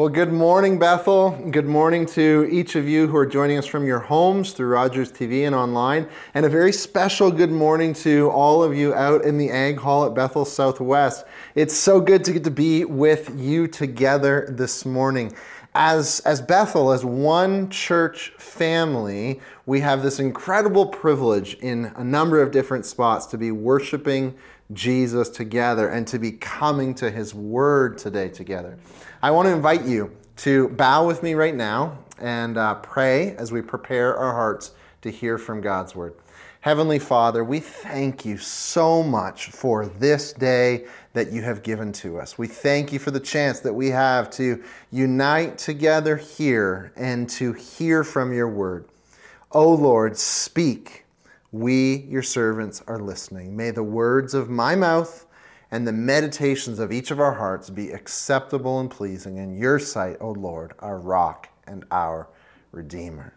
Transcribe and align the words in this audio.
Well, 0.00 0.08
good 0.08 0.32
morning, 0.32 0.78
Bethel. 0.78 1.32
Good 1.50 1.66
morning 1.66 2.06
to 2.06 2.48
each 2.50 2.74
of 2.74 2.88
you 2.88 3.06
who 3.06 3.18
are 3.18 3.26
joining 3.26 3.58
us 3.58 3.66
from 3.66 3.84
your 3.84 3.98
homes 3.98 4.54
through 4.54 4.68
Rogers 4.68 5.12
TV 5.12 5.44
and 5.46 5.54
online. 5.54 6.08
And 6.32 6.46
a 6.46 6.48
very 6.48 6.72
special 6.72 7.30
good 7.30 7.50
morning 7.50 7.92
to 7.96 8.30
all 8.30 8.62
of 8.62 8.74
you 8.74 8.94
out 8.94 9.26
in 9.26 9.36
the 9.36 9.50
Ag 9.50 9.76
Hall 9.76 10.06
at 10.06 10.14
Bethel 10.14 10.46
Southwest. 10.46 11.26
It's 11.54 11.74
so 11.74 12.00
good 12.00 12.24
to 12.24 12.32
get 12.32 12.44
to 12.44 12.50
be 12.50 12.86
with 12.86 13.38
you 13.38 13.68
together 13.68 14.46
this 14.48 14.86
morning. 14.86 15.34
As, 15.74 16.20
as 16.20 16.40
Bethel, 16.40 16.92
as 16.92 17.04
one 17.04 17.68
church 17.68 18.32
family, 18.38 19.42
we 19.66 19.80
have 19.80 20.02
this 20.02 20.18
incredible 20.18 20.86
privilege 20.86 21.56
in 21.56 21.92
a 21.96 22.02
number 22.02 22.40
of 22.40 22.52
different 22.52 22.86
spots 22.86 23.26
to 23.26 23.36
be 23.36 23.52
worshiping 23.52 24.34
Jesus 24.72 25.28
together 25.28 25.88
and 25.88 26.06
to 26.06 26.18
be 26.18 26.32
coming 26.32 26.94
to 26.94 27.10
his 27.10 27.34
word 27.34 27.98
today 27.98 28.28
together. 28.28 28.78
I 29.22 29.32
want 29.32 29.48
to 29.48 29.52
invite 29.52 29.84
you 29.84 30.16
to 30.36 30.70
bow 30.70 31.06
with 31.06 31.22
me 31.22 31.34
right 31.34 31.54
now 31.54 31.98
and 32.18 32.56
uh, 32.56 32.76
pray 32.76 33.36
as 33.36 33.52
we 33.52 33.60
prepare 33.60 34.16
our 34.16 34.32
hearts 34.32 34.72
to 35.02 35.10
hear 35.10 35.36
from 35.36 35.60
God's 35.60 35.94
word. 35.94 36.14
Heavenly 36.62 36.98
Father, 36.98 37.44
we 37.44 37.60
thank 37.60 38.24
you 38.24 38.38
so 38.38 39.02
much 39.02 39.50
for 39.50 39.84
this 39.84 40.32
day 40.32 40.86
that 41.12 41.32
you 41.32 41.42
have 41.42 41.62
given 41.62 41.92
to 41.92 42.18
us. 42.18 42.38
We 42.38 42.46
thank 42.46 42.94
you 42.94 42.98
for 42.98 43.10
the 43.10 43.20
chance 43.20 43.60
that 43.60 43.74
we 43.74 43.88
have 43.88 44.30
to 44.32 44.64
unite 44.90 45.58
together 45.58 46.16
here 46.16 46.90
and 46.96 47.28
to 47.30 47.52
hear 47.52 48.02
from 48.04 48.32
your 48.32 48.48
word. 48.48 48.86
O 49.52 49.64
oh 49.64 49.74
Lord, 49.74 50.16
speak 50.16 51.04
we, 51.52 52.06
your 52.08 52.22
servants, 52.22 52.82
are 52.86 52.98
listening. 52.98 53.54
May 53.54 53.70
the 53.70 53.82
words 53.82 54.32
of 54.32 54.48
my 54.48 54.76
mouth 54.76 55.26
and 55.70 55.86
the 55.86 55.92
meditations 55.92 56.78
of 56.78 56.90
each 56.90 57.10
of 57.10 57.20
our 57.20 57.34
hearts 57.34 57.70
be 57.70 57.90
acceptable 57.90 58.80
and 58.80 58.90
pleasing 58.90 59.36
in 59.36 59.56
your 59.56 59.78
sight, 59.78 60.16
O 60.20 60.32
Lord, 60.32 60.72
our 60.80 60.98
rock 60.98 61.48
and 61.66 61.84
our 61.90 62.28
Redeemer. 62.72 63.34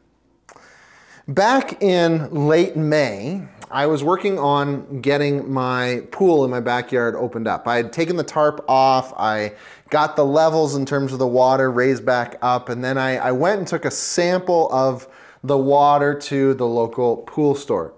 Back 1.28 1.82
in 1.82 2.48
late 2.48 2.76
May, 2.76 3.48
I 3.72 3.86
was 3.86 4.04
working 4.04 4.38
on 4.38 5.02
getting 5.02 5.52
my 5.52 6.04
pool 6.12 6.44
in 6.44 6.52
my 6.52 6.60
backyard 6.60 7.16
opened 7.16 7.48
up. 7.48 7.68
I 7.68 7.78
had 7.78 7.94
taken 7.94 8.18
the 8.18 8.24
tarp 8.24 8.66
off, 8.68 9.14
I 9.18 9.54
got 9.90 10.16
the 10.16 10.26
levels 10.26 10.76
in 10.76 10.86
terms 10.86 11.14
of 11.14 11.20
the 11.20 11.28
water 11.28 11.72
raised 11.72 12.06
back 12.06 12.38
up, 12.42 12.68
and 12.68 12.84
then 12.84 12.98
I, 12.98 13.18
I 13.18 13.32
went 13.32 13.60
and 13.60 13.68
took 13.68 13.86
a 13.86 13.92
sample 13.92 14.70
of 14.72 15.08
the 15.44 15.58
water 15.58 16.14
to 16.14 16.54
the 16.56 16.68
local 16.68 17.18
pool 17.18 17.56
store 17.56 17.94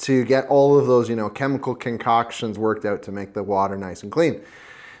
to 0.00 0.24
get 0.24 0.46
all 0.48 0.78
of 0.78 0.86
those, 0.86 1.08
you 1.08 1.16
know, 1.16 1.28
chemical 1.28 1.74
concoctions 1.74 2.58
worked 2.58 2.84
out 2.84 3.02
to 3.04 3.12
make 3.12 3.34
the 3.34 3.42
water 3.42 3.76
nice 3.76 4.02
and 4.02 4.10
clean. 4.10 4.40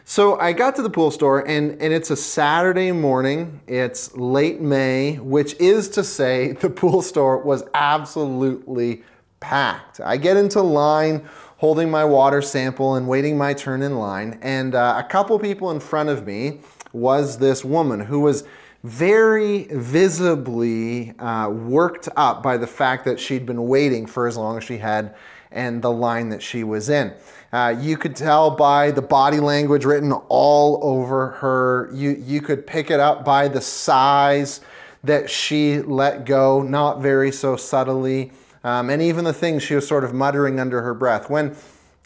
So 0.04 0.38
I 0.40 0.52
got 0.52 0.74
to 0.76 0.82
the 0.82 0.90
pool 0.90 1.10
store 1.10 1.46
and, 1.46 1.80
and 1.80 1.92
it's 1.92 2.10
a 2.10 2.16
Saturday 2.16 2.92
morning. 2.92 3.60
It's 3.66 4.14
late 4.16 4.60
May, 4.60 5.16
which 5.16 5.54
is 5.60 5.88
to 5.90 6.04
say 6.04 6.52
the 6.60 6.70
pool 6.70 7.02
store 7.02 7.38
was 7.38 7.62
absolutely 7.74 9.04
packed. 9.40 10.00
I 10.00 10.16
get 10.16 10.36
into 10.36 10.60
line 10.60 11.28
holding 11.58 11.90
my 11.90 12.04
water 12.04 12.42
sample 12.42 12.94
and 12.94 13.06
waiting 13.06 13.36
my 13.36 13.54
turn 13.54 13.82
in 13.82 13.98
line. 13.98 14.38
And 14.42 14.74
uh, 14.74 14.96
a 14.98 15.08
couple 15.08 15.38
people 15.38 15.70
in 15.70 15.80
front 15.80 16.08
of 16.08 16.26
me 16.26 16.60
was 16.92 17.38
this 17.38 17.64
woman 17.64 18.00
who 18.00 18.20
was 18.20 18.44
very 18.82 19.64
visibly 19.64 21.10
uh, 21.18 21.48
worked 21.48 22.08
up 22.16 22.42
by 22.42 22.56
the 22.56 22.66
fact 22.66 23.04
that 23.04 23.20
she'd 23.20 23.44
been 23.44 23.68
waiting 23.68 24.06
for 24.06 24.26
as 24.26 24.36
long 24.36 24.56
as 24.56 24.64
she 24.64 24.78
had 24.78 25.14
and 25.50 25.82
the 25.82 25.90
line 25.90 26.28
that 26.28 26.42
she 26.42 26.64
was 26.64 26.88
in. 26.88 27.12
Uh, 27.52 27.74
you 27.78 27.96
could 27.96 28.14
tell 28.14 28.50
by 28.50 28.90
the 28.90 29.02
body 29.02 29.40
language 29.40 29.84
written 29.84 30.12
all 30.28 30.78
over 30.82 31.30
her. 31.30 31.90
You, 31.92 32.10
you 32.10 32.40
could 32.40 32.66
pick 32.66 32.90
it 32.90 33.00
up 33.00 33.24
by 33.24 33.48
the 33.48 33.60
sighs 33.60 34.60
that 35.02 35.28
she 35.28 35.80
let 35.80 36.24
go, 36.24 36.62
not 36.62 37.00
very 37.00 37.32
so 37.32 37.56
subtly, 37.56 38.32
um, 38.62 38.90
and 38.90 39.02
even 39.02 39.24
the 39.24 39.32
things 39.32 39.62
she 39.62 39.74
was 39.74 39.86
sort 39.88 40.04
of 40.04 40.14
muttering 40.14 40.60
under 40.60 40.82
her 40.82 40.94
breath. 40.94 41.28
When 41.28 41.56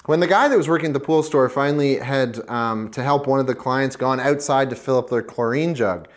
when 0.07 0.21
the 0.21 0.27
guy 0.27 0.49
that 0.49 0.57
was 0.57 0.69
working 0.69 0.89
at 0.89 0.93
the 0.93 1.01
pool 1.01 1.23
store 1.23 1.49
finally 1.49 1.97
had 1.97 2.47
um, 2.51 2.91
to 2.91 3.03
help 3.03 3.27
one 3.27 3.41
of 3.41 3.47
the 3.47 3.55
clients 3.55 3.97
gone 3.97 4.21
outside 4.21 4.69
to 4.69 4.77
fill 4.77 4.99
up 4.99 5.09
their 5.09 5.23
chlorine 5.23 5.75
jug, 5.75 6.09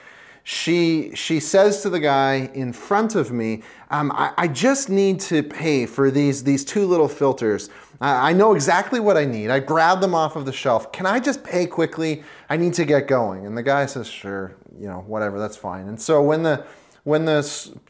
she 0.50 1.12
she 1.13 1.41
says 1.41 1.81
to 1.81 1.90
the 1.90 2.00
guy 2.00 2.50
in 2.53 2.72
front 2.72 3.16
of 3.16 3.34
me, 3.34 3.63
um, 3.90 4.13
I, 4.13 4.31
I, 4.38 4.47
just 4.47 4.90
need 4.90 5.19
to 5.22 5.44
pay 5.44 5.85
for 5.85 6.09
these 6.09 6.41
these 6.46 6.63
two 6.63 6.88
little 6.88 7.09
filters. 7.09 7.69
I 8.00 8.31
know 8.31 8.53
exactly 8.53 9.02
what 9.02 9.18
I 9.18 9.25
need. 9.25 9.50
I 9.50 9.59
grab 9.59 10.00
them 10.00 10.16
off 10.16 10.38
of 10.38 10.46
the 10.46 10.53
shelf. 10.53 10.94
Can 10.94 11.06
I 11.06 11.19
just 11.19 11.44
pay 11.44 11.66
quickly? 11.66 12.24
I 12.50 12.56
need 12.56 12.75
to 12.75 12.85
get 12.85 13.09
going. 13.09 13.46
And 13.46 13.58
the 13.58 13.63
guy 13.63 13.88
says, 13.88 14.08
sure, 14.08 14.56
you 14.80 14.88
know, 14.88 15.03
whatever, 15.06 15.38
that's 15.38 15.58
fine. 15.58 15.90
And 15.90 16.00
so 16.00 16.22
when 16.22 16.44
the 16.44 16.66
when 17.03 17.25
the 17.25 17.41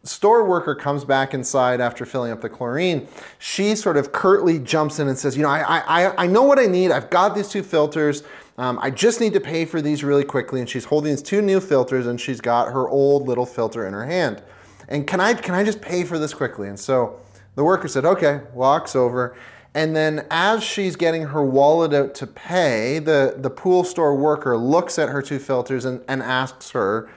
store 0.04 0.44
worker 0.44 0.74
comes 0.74 1.06
back 1.06 1.36
inside 1.36 1.80
after 1.80 2.08
filling 2.08 2.32
up 2.32 2.42
the 2.42 2.50
chlorine, 2.50 3.08
she 3.38 3.76
sort 3.76 3.98
of 3.98 4.12
curtly 4.12 4.58
jumps 4.58 4.98
in 4.98 5.08
and 5.08 5.18
says, 5.18 5.38
you 5.38 5.44
know, 5.44 5.50
I, 5.50 6.08
I, 6.08 6.24
I 6.24 6.28
know 6.28 6.42
what 6.42 6.58
I 6.58 6.66
need. 6.66 6.90
I've 6.90 7.12
got 7.12 7.36
these 7.36 7.50
two 7.50 7.62
filters. 7.62 8.24
Um, 8.58 8.80
I 8.82 8.90
just 8.90 9.20
need 9.20 9.34
to 9.34 9.40
pay 9.40 9.66
for 9.66 9.82
these 9.82 10.04
really 10.04 10.24
quickly. 10.24 10.60
And 10.60 10.70
she's 10.70 10.86
holding 10.86 11.12
these 11.12 11.22
two 11.22 11.42
new 11.42 11.60
filters 11.60 12.08
and 12.08 12.20
she's 12.20 12.42
got 12.42 12.72
her 12.72 12.90
old 12.90 13.28
little 13.28 13.46
filter 13.46 13.86
in 13.86 13.94
her 13.94 14.06
hand. 14.06 14.42
And 14.88 15.06
can 15.06 15.20
I, 15.20 15.34
can 15.34 15.54
I 15.54 15.64
just 15.64 15.82
pay 15.82 16.04
for 16.04 16.18
this 16.18 16.34
quickly? 16.34 16.68
And 16.68 16.80
so 16.80 17.20
the 17.56 17.64
worker 17.64 17.88
said, 17.88 18.06
okay, 18.06 18.42
walks 18.54 18.96
over. 18.96 19.36
And 19.74 19.96
then 19.96 20.26
as 20.32 20.64
she's 20.64 20.96
getting 20.96 21.24
her 21.24 21.46
wallet 21.46 21.94
out 21.94 22.16
to 22.16 22.26
pay, 22.26 23.00
the, 23.00 23.36
the 23.38 23.50
pool 23.50 23.84
store 23.84 24.16
worker 24.16 24.58
looks 24.58 24.98
at 24.98 25.10
her 25.10 25.22
two 25.22 25.40
filters 25.40 25.86
and, 25.86 26.04
and 26.08 26.24
asks 26.24 26.72
her, 26.72 27.10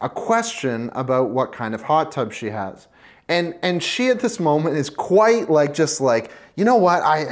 a 0.00 0.08
question 0.08 0.90
about 0.94 1.30
what 1.30 1.52
kind 1.52 1.74
of 1.74 1.82
hot 1.82 2.12
tub 2.12 2.32
she 2.32 2.50
has. 2.50 2.86
And, 3.28 3.54
and 3.62 3.82
she 3.82 4.08
at 4.08 4.20
this 4.20 4.38
moment 4.38 4.76
is 4.76 4.88
quite 4.88 5.50
like, 5.50 5.74
just 5.74 6.00
like, 6.00 6.30
you 6.54 6.64
know 6.64 6.76
what? 6.76 7.02
I, 7.02 7.26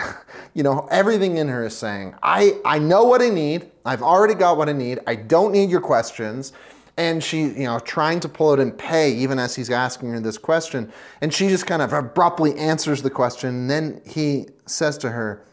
you 0.54 0.62
know, 0.62 0.88
everything 0.90 1.36
in 1.36 1.48
her 1.48 1.66
is 1.66 1.76
saying, 1.76 2.14
I, 2.22 2.58
I 2.64 2.78
know 2.78 3.04
what 3.04 3.22
I 3.22 3.28
need. 3.28 3.70
I've 3.84 4.02
already 4.02 4.34
got 4.34 4.56
what 4.56 4.68
I 4.68 4.72
need. 4.72 5.00
I 5.06 5.14
don't 5.14 5.52
need 5.52 5.70
your 5.70 5.80
questions. 5.80 6.52
And 6.96 7.22
she, 7.22 7.42
you 7.42 7.64
know, 7.64 7.80
trying 7.80 8.20
to 8.20 8.28
pull 8.28 8.52
it 8.54 8.60
and 8.60 8.76
pay 8.76 9.12
even 9.12 9.38
as 9.38 9.56
he's 9.56 9.70
asking 9.70 10.12
her 10.12 10.20
this 10.20 10.38
question. 10.38 10.92
And 11.20 11.34
she 11.34 11.48
just 11.48 11.66
kind 11.66 11.82
of 11.82 11.92
abruptly 11.92 12.56
answers 12.56 13.02
the 13.02 13.10
question. 13.10 13.50
And 13.50 13.70
then 13.70 14.00
he 14.06 14.46
says 14.66 14.96
to 14.98 15.10
her, 15.10 15.44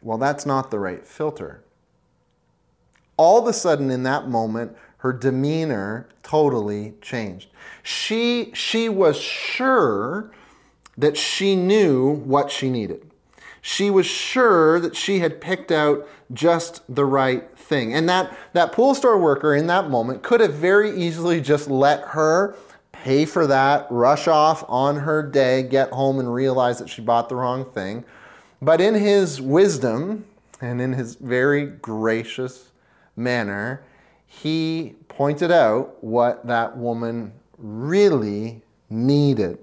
Well, 0.00 0.16
that's 0.16 0.46
not 0.46 0.70
the 0.70 0.78
right 0.78 1.06
filter. 1.06 1.62
All 3.18 3.38
of 3.38 3.46
a 3.46 3.52
sudden, 3.52 3.90
in 3.90 4.02
that 4.04 4.28
moment, 4.28 4.74
her 5.02 5.12
demeanor 5.12 6.06
totally 6.22 6.94
changed. 7.00 7.48
She, 7.82 8.52
she 8.54 8.88
was 8.88 9.20
sure 9.20 10.30
that 10.96 11.16
she 11.16 11.56
knew 11.56 12.08
what 12.08 12.52
she 12.52 12.70
needed. 12.70 13.10
She 13.60 13.90
was 13.90 14.06
sure 14.06 14.78
that 14.78 14.94
she 14.94 15.18
had 15.18 15.40
picked 15.40 15.72
out 15.72 16.06
just 16.32 16.82
the 16.88 17.04
right 17.04 17.50
thing. 17.58 17.92
And 17.92 18.08
that, 18.08 18.36
that 18.52 18.70
pool 18.70 18.94
store 18.94 19.18
worker 19.18 19.56
in 19.56 19.66
that 19.66 19.90
moment 19.90 20.22
could 20.22 20.40
have 20.40 20.54
very 20.54 20.96
easily 20.96 21.40
just 21.40 21.68
let 21.68 22.02
her 22.10 22.54
pay 22.92 23.24
for 23.24 23.48
that, 23.48 23.88
rush 23.90 24.28
off 24.28 24.64
on 24.68 24.98
her 24.98 25.20
day, 25.20 25.64
get 25.64 25.90
home 25.90 26.20
and 26.20 26.32
realize 26.32 26.78
that 26.78 26.88
she 26.88 27.02
bought 27.02 27.28
the 27.28 27.34
wrong 27.34 27.64
thing. 27.72 28.04
But 28.60 28.80
in 28.80 28.94
his 28.94 29.40
wisdom 29.40 30.26
and 30.60 30.80
in 30.80 30.92
his 30.92 31.16
very 31.16 31.66
gracious 31.66 32.70
manner, 33.16 33.82
he 34.40 34.94
pointed 35.08 35.52
out 35.52 36.02
what 36.02 36.46
that 36.46 36.76
woman 36.76 37.32
really 37.58 38.62
needed. 38.88 39.58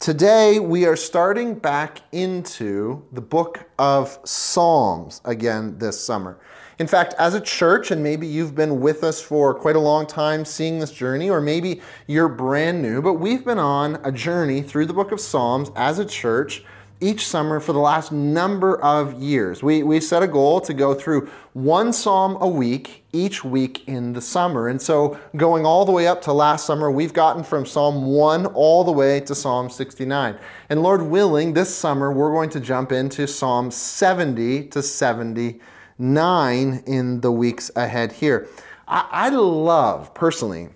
Today, 0.00 0.58
we 0.58 0.86
are 0.86 0.96
starting 0.96 1.54
back 1.54 2.00
into 2.10 3.04
the 3.12 3.20
book 3.20 3.70
of 3.78 4.18
Psalms 4.24 5.20
again 5.24 5.78
this 5.78 6.00
summer. 6.00 6.38
In 6.80 6.86
fact, 6.86 7.14
as 7.18 7.34
a 7.34 7.40
church, 7.40 7.90
and 7.90 8.02
maybe 8.02 8.26
you've 8.26 8.56
been 8.56 8.80
with 8.80 9.04
us 9.04 9.20
for 9.20 9.54
quite 9.54 9.76
a 9.76 9.80
long 9.80 10.06
time 10.06 10.44
seeing 10.44 10.80
this 10.80 10.90
journey, 10.90 11.30
or 11.30 11.40
maybe 11.40 11.80
you're 12.06 12.28
brand 12.28 12.82
new, 12.82 13.00
but 13.00 13.14
we've 13.14 13.44
been 13.44 13.58
on 13.58 14.00
a 14.04 14.10
journey 14.10 14.62
through 14.62 14.86
the 14.86 14.92
book 14.92 15.12
of 15.12 15.20
Psalms 15.20 15.70
as 15.76 16.00
a 16.00 16.04
church 16.04 16.64
each 17.00 17.26
summer 17.26 17.60
for 17.60 17.72
the 17.72 17.78
last 17.78 18.10
number 18.10 18.80
of 18.82 19.14
years. 19.22 19.62
We, 19.62 19.84
we 19.84 20.00
set 20.00 20.24
a 20.24 20.28
goal 20.28 20.60
to 20.62 20.74
go 20.74 20.92
through 20.92 21.30
one 21.52 21.92
psalm 21.92 22.36
a 22.40 22.48
week 22.48 22.97
each 23.12 23.44
week 23.44 23.86
in 23.88 24.12
the 24.12 24.20
summer. 24.20 24.68
And 24.68 24.80
so, 24.80 25.18
going 25.36 25.64
all 25.64 25.84
the 25.84 25.92
way 25.92 26.06
up 26.06 26.22
to 26.22 26.32
last 26.32 26.66
summer, 26.66 26.90
we've 26.90 27.12
gotten 27.12 27.42
from 27.42 27.64
Psalm 27.64 28.06
1 28.06 28.46
all 28.46 28.84
the 28.84 28.92
way 28.92 29.20
to 29.20 29.34
Psalm 29.34 29.70
69. 29.70 30.38
And 30.68 30.82
Lord 30.82 31.02
willing, 31.02 31.54
this 31.54 31.74
summer 31.74 32.12
we're 32.12 32.32
going 32.32 32.50
to 32.50 32.60
jump 32.60 32.92
into 32.92 33.26
Psalm 33.26 33.70
70 33.70 34.68
to 34.68 34.82
79 34.82 36.82
in 36.86 37.20
the 37.20 37.32
weeks 37.32 37.70
ahead 37.76 38.12
here. 38.12 38.48
I, 38.86 39.08
I 39.10 39.28
love, 39.30 40.12
personally, 40.14 40.68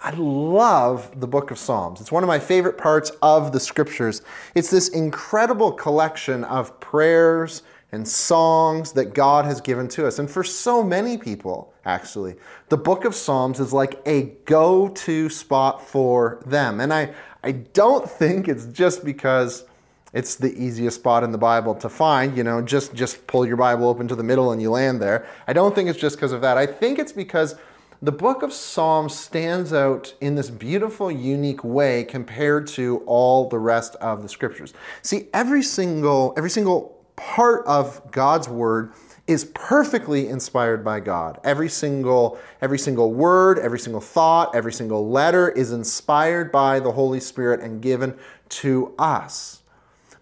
I 0.00 0.12
love 0.16 1.20
the 1.20 1.26
book 1.26 1.50
of 1.50 1.58
Psalms. 1.58 2.00
It's 2.00 2.12
one 2.12 2.22
of 2.22 2.28
my 2.28 2.38
favorite 2.38 2.78
parts 2.78 3.10
of 3.22 3.52
the 3.52 3.58
scriptures. 3.58 4.22
It's 4.54 4.70
this 4.70 4.88
incredible 4.88 5.72
collection 5.72 6.44
of 6.44 6.78
prayers 6.80 7.62
and 7.92 8.06
songs 8.06 8.92
that 8.92 9.14
God 9.14 9.44
has 9.44 9.60
given 9.60 9.88
to 9.88 10.06
us. 10.06 10.18
And 10.18 10.30
for 10.30 10.44
so 10.44 10.82
many 10.82 11.16
people, 11.16 11.72
actually. 11.86 12.34
The 12.68 12.76
book 12.76 13.04
of 13.04 13.14
Psalms 13.14 13.60
is 13.60 13.72
like 13.72 14.00
a 14.04 14.34
go 14.44 14.88
to 14.88 15.30
spot 15.30 15.86
for 15.86 16.42
them. 16.44 16.80
And 16.80 16.92
I, 16.92 17.14
I 17.42 17.52
don't 17.52 18.10
think 18.18 18.48
it's 18.48 18.66
just 18.66 19.04
because 19.04 19.64
it's 20.12 20.34
the 20.34 20.52
easiest 20.60 20.96
spot 20.96 21.24
in 21.24 21.32
the 21.32 21.38
Bible 21.38 21.74
to 21.76 21.88
find, 21.88 22.36
you 22.36 22.42
know, 22.42 22.60
just, 22.62 22.94
just 22.94 23.26
pull 23.26 23.46
your 23.46 23.56
Bible 23.56 23.88
open 23.88 24.08
to 24.08 24.14
the 24.14 24.22
middle 24.22 24.52
and 24.52 24.60
you 24.60 24.70
land 24.70 25.00
there. 25.00 25.26
I 25.46 25.52
don't 25.52 25.74
think 25.74 25.88
it's 25.88 25.98
just 25.98 26.16
because 26.16 26.32
of 26.32 26.40
that. 26.40 26.58
I 26.58 26.66
think 26.66 26.98
it's 26.98 27.12
because 27.12 27.54
the 28.02 28.12
book 28.12 28.42
of 28.42 28.52
Psalms 28.52 29.18
stands 29.18 29.72
out 29.72 30.14
in 30.20 30.34
this 30.34 30.50
beautiful, 30.50 31.10
unique 31.10 31.64
way 31.64 32.04
compared 32.04 32.66
to 32.68 32.98
all 33.06 33.48
the 33.48 33.58
rest 33.58 33.94
of 33.96 34.22
the 34.22 34.28
scriptures. 34.28 34.74
See, 35.02 35.28
every 35.32 35.62
single, 35.62 36.34
every 36.36 36.50
single 36.50 36.95
part 37.16 37.66
of 37.66 38.10
God's 38.12 38.48
word 38.48 38.92
is 39.26 39.44
perfectly 39.54 40.28
inspired 40.28 40.84
by 40.84 41.00
God. 41.00 41.40
Every 41.42 41.68
single, 41.68 42.38
every 42.60 42.78
single 42.78 43.12
word, 43.12 43.58
every 43.58 43.78
single 43.78 44.00
thought, 44.00 44.54
every 44.54 44.72
single 44.72 45.10
letter 45.10 45.48
is 45.48 45.72
inspired 45.72 46.52
by 46.52 46.78
the 46.78 46.92
Holy 46.92 47.18
Spirit 47.18 47.60
and 47.60 47.82
given 47.82 48.16
to 48.50 48.94
us. 48.98 49.62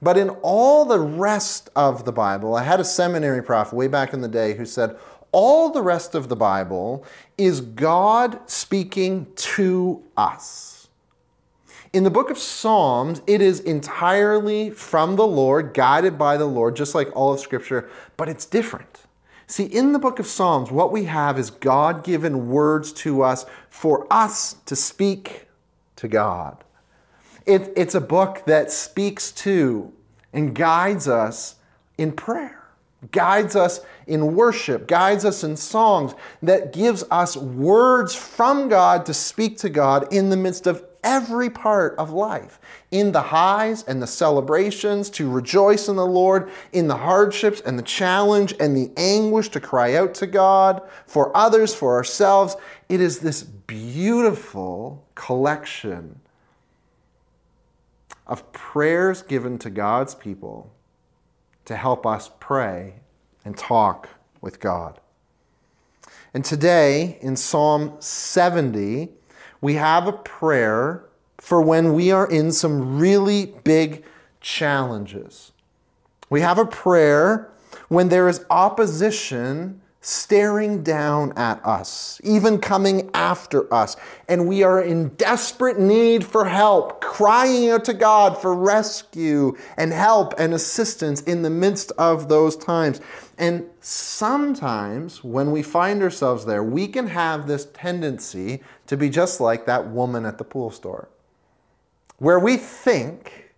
But 0.00 0.16
in 0.16 0.30
all 0.42 0.84
the 0.84 1.00
rest 1.00 1.70
of 1.76 2.04
the 2.04 2.12
Bible, 2.12 2.54
I 2.54 2.62
had 2.62 2.80
a 2.80 2.84
seminary 2.84 3.42
prof 3.42 3.72
way 3.72 3.88
back 3.88 4.12
in 4.12 4.20
the 4.20 4.28
day 4.28 4.54
who 4.54 4.66
said, 4.66 4.96
all 5.32 5.70
the 5.70 5.82
rest 5.82 6.14
of 6.14 6.28
the 6.28 6.36
Bible 6.36 7.04
is 7.36 7.60
God 7.60 8.38
speaking 8.48 9.26
to 9.34 10.02
us. 10.16 10.73
In 11.94 12.02
the 12.02 12.10
book 12.10 12.28
of 12.28 12.38
Psalms, 12.38 13.22
it 13.24 13.40
is 13.40 13.60
entirely 13.60 14.68
from 14.70 15.14
the 15.14 15.26
Lord, 15.26 15.74
guided 15.74 16.18
by 16.18 16.36
the 16.36 16.44
Lord, 16.44 16.74
just 16.74 16.92
like 16.92 17.08
all 17.14 17.32
of 17.32 17.38
Scripture, 17.38 17.88
but 18.16 18.28
it's 18.28 18.44
different. 18.44 19.02
See, 19.46 19.66
in 19.66 19.92
the 19.92 20.00
book 20.00 20.18
of 20.18 20.26
Psalms, 20.26 20.72
what 20.72 20.90
we 20.90 21.04
have 21.04 21.38
is 21.38 21.50
God 21.50 22.02
given 22.02 22.48
words 22.48 22.92
to 22.94 23.22
us 23.22 23.46
for 23.70 24.08
us 24.10 24.56
to 24.66 24.74
speak 24.74 25.46
to 25.94 26.08
God. 26.08 26.64
It, 27.46 27.72
it's 27.76 27.94
a 27.94 28.00
book 28.00 28.42
that 28.46 28.72
speaks 28.72 29.30
to 29.30 29.92
and 30.32 30.52
guides 30.52 31.06
us 31.06 31.54
in 31.96 32.10
prayer 32.10 32.60
guides 33.12 33.54
us 33.54 33.80
in 34.06 34.34
worship, 34.34 34.86
guides 34.86 35.26
us 35.26 35.44
in 35.44 35.54
songs, 35.56 36.14
that 36.42 36.72
gives 36.72 37.04
us 37.10 37.36
words 37.36 38.14
from 38.14 38.68
God 38.68 39.04
to 39.04 39.12
speak 39.12 39.58
to 39.58 39.68
God 39.68 40.10
in 40.10 40.30
the 40.30 40.38
midst 40.38 40.66
of 40.66 40.82
every 41.04 41.48
part 41.48 41.94
of 41.96 42.10
life. 42.10 42.58
In 42.90 43.12
the 43.12 43.20
highs 43.22 43.84
and 43.84 44.02
the 44.02 44.06
celebrations, 44.06 45.08
to 45.10 45.30
rejoice 45.30 45.88
in 45.88 45.96
the 45.96 46.06
Lord, 46.06 46.50
in 46.72 46.88
the 46.88 46.96
hardships 46.96 47.60
and 47.60 47.78
the 47.78 47.82
challenge 47.82 48.54
and 48.58 48.76
the 48.76 48.90
anguish, 48.96 49.50
to 49.50 49.60
cry 49.60 49.94
out 49.94 50.14
to 50.14 50.26
God 50.26 50.82
for 51.06 51.36
others, 51.36 51.74
for 51.74 51.94
ourselves. 51.94 52.56
It 52.88 53.00
is 53.00 53.20
this 53.20 53.42
beautiful 53.42 55.06
collection 55.14 56.20
of 58.26 58.50
prayers 58.52 59.22
given 59.22 59.58
to 59.58 59.70
God's 59.70 60.14
people 60.14 60.72
to 61.66 61.76
help 61.76 62.06
us 62.06 62.30
pray 62.40 62.94
and 63.44 63.56
talk 63.56 64.08
with 64.40 64.60
God. 64.60 65.00
And 66.32 66.44
today, 66.44 67.18
in 67.20 67.36
Psalm 67.36 67.96
70, 68.00 69.08
we 69.64 69.76
have 69.76 70.06
a 70.06 70.12
prayer 70.12 71.06
for 71.38 71.62
when 71.62 71.94
we 71.94 72.10
are 72.10 72.30
in 72.30 72.52
some 72.52 72.98
really 72.98 73.46
big 73.64 74.04
challenges. 74.42 75.52
We 76.28 76.42
have 76.42 76.58
a 76.58 76.66
prayer 76.66 77.50
when 77.88 78.10
there 78.10 78.28
is 78.28 78.44
opposition 78.50 79.80
staring 80.06 80.82
down 80.82 81.32
at 81.32 81.64
us, 81.64 82.20
even 82.22 82.58
coming 82.58 83.10
after 83.14 83.72
us. 83.72 83.96
And 84.28 84.46
we 84.46 84.62
are 84.62 84.82
in 84.82 85.08
desperate 85.14 85.78
need 85.78 86.22
for 86.22 86.44
help, 86.44 87.00
crying 87.00 87.70
out 87.70 87.86
to 87.86 87.94
God 87.94 88.36
for 88.36 88.54
rescue 88.54 89.56
and 89.78 89.94
help 89.94 90.34
and 90.36 90.52
assistance 90.52 91.22
in 91.22 91.40
the 91.40 91.48
midst 91.48 91.90
of 91.92 92.28
those 92.28 92.54
times. 92.54 93.00
And 93.38 93.64
sometimes 93.80 95.24
when 95.24 95.50
we 95.50 95.62
find 95.62 96.02
ourselves 96.02 96.44
there, 96.44 96.62
we 96.62 96.86
can 96.86 97.06
have 97.06 97.46
this 97.46 97.66
tendency 97.72 98.62
to 98.88 98.98
be 98.98 99.08
just 99.08 99.40
like 99.40 99.64
that 99.64 99.88
woman 99.88 100.26
at 100.26 100.36
the 100.36 100.44
pool 100.44 100.70
store, 100.70 101.08
where 102.18 102.38
we 102.38 102.58
think 102.58 103.54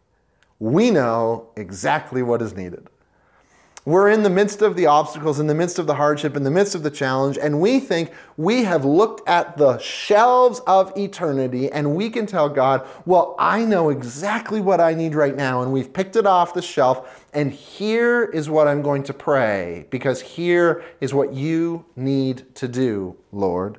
we 0.60 0.92
know 0.92 1.48
exactly 1.56 2.22
what 2.22 2.40
is 2.40 2.54
needed. 2.54 2.86
We're 3.86 4.10
in 4.10 4.24
the 4.24 4.30
midst 4.30 4.62
of 4.62 4.74
the 4.74 4.86
obstacles, 4.86 5.38
in 5.38 5.46
the 5.46 5.54
midst 5.54 5.78
of 5.78 5.86
the 5.86 5.94
hardship, 5.94 6.36
in 6.36 6.42
the 6.42 6.50
midst 6.50 6.74
of 6.74 6.82
the 6.82 6.90
challenge, 6.90 7.38
and 7.38 7.60
we 7.60 7.78
think 7.78 8.10
we 8.36 8.64
have 8.64 8.84
looked 8.84 9.26
at 9.28 9.56
the 9.56 9.78
shelves 9.78 10.58
of 10.66 10.92
eternity 10.98 11.70
and 11.70 11.94
we 11.94 12.10
can 12.10 12.26
tell 12.26 12.48
God, 12.48 12.84
well, 13.04 13.36
I 13.38 13.64
know 13.64 13.90
exactly 13.90 14.60
what 14.60 14.80
I 14.80 14.94
need 14.94 15.14
right 15.14 15.36
now, 15.36 15.62
and 15.62 15.72
we've 15.72 15.92
picked 15.92 16.16
it 16.16 16.26
off 16.26 16.52
the 16.52 16.62
shelf, 16.62 17.28
and 17.32 17.52
here 17.52 18.24
is 18.24 18.50
what 18.50 18.66
I'm 18.66 18.82
going 18.82 19.04
to 19.04 19.14
pray, 19.14 19.86
because 19.90 20.20
here 20.20 20.82
is 21.00 21.14
what 21.14 21.32
you 21.32 21.84
need 21.94 22.56
to 22.56 22.66
do, 22.66 23.16
Lord. 23.30 23.78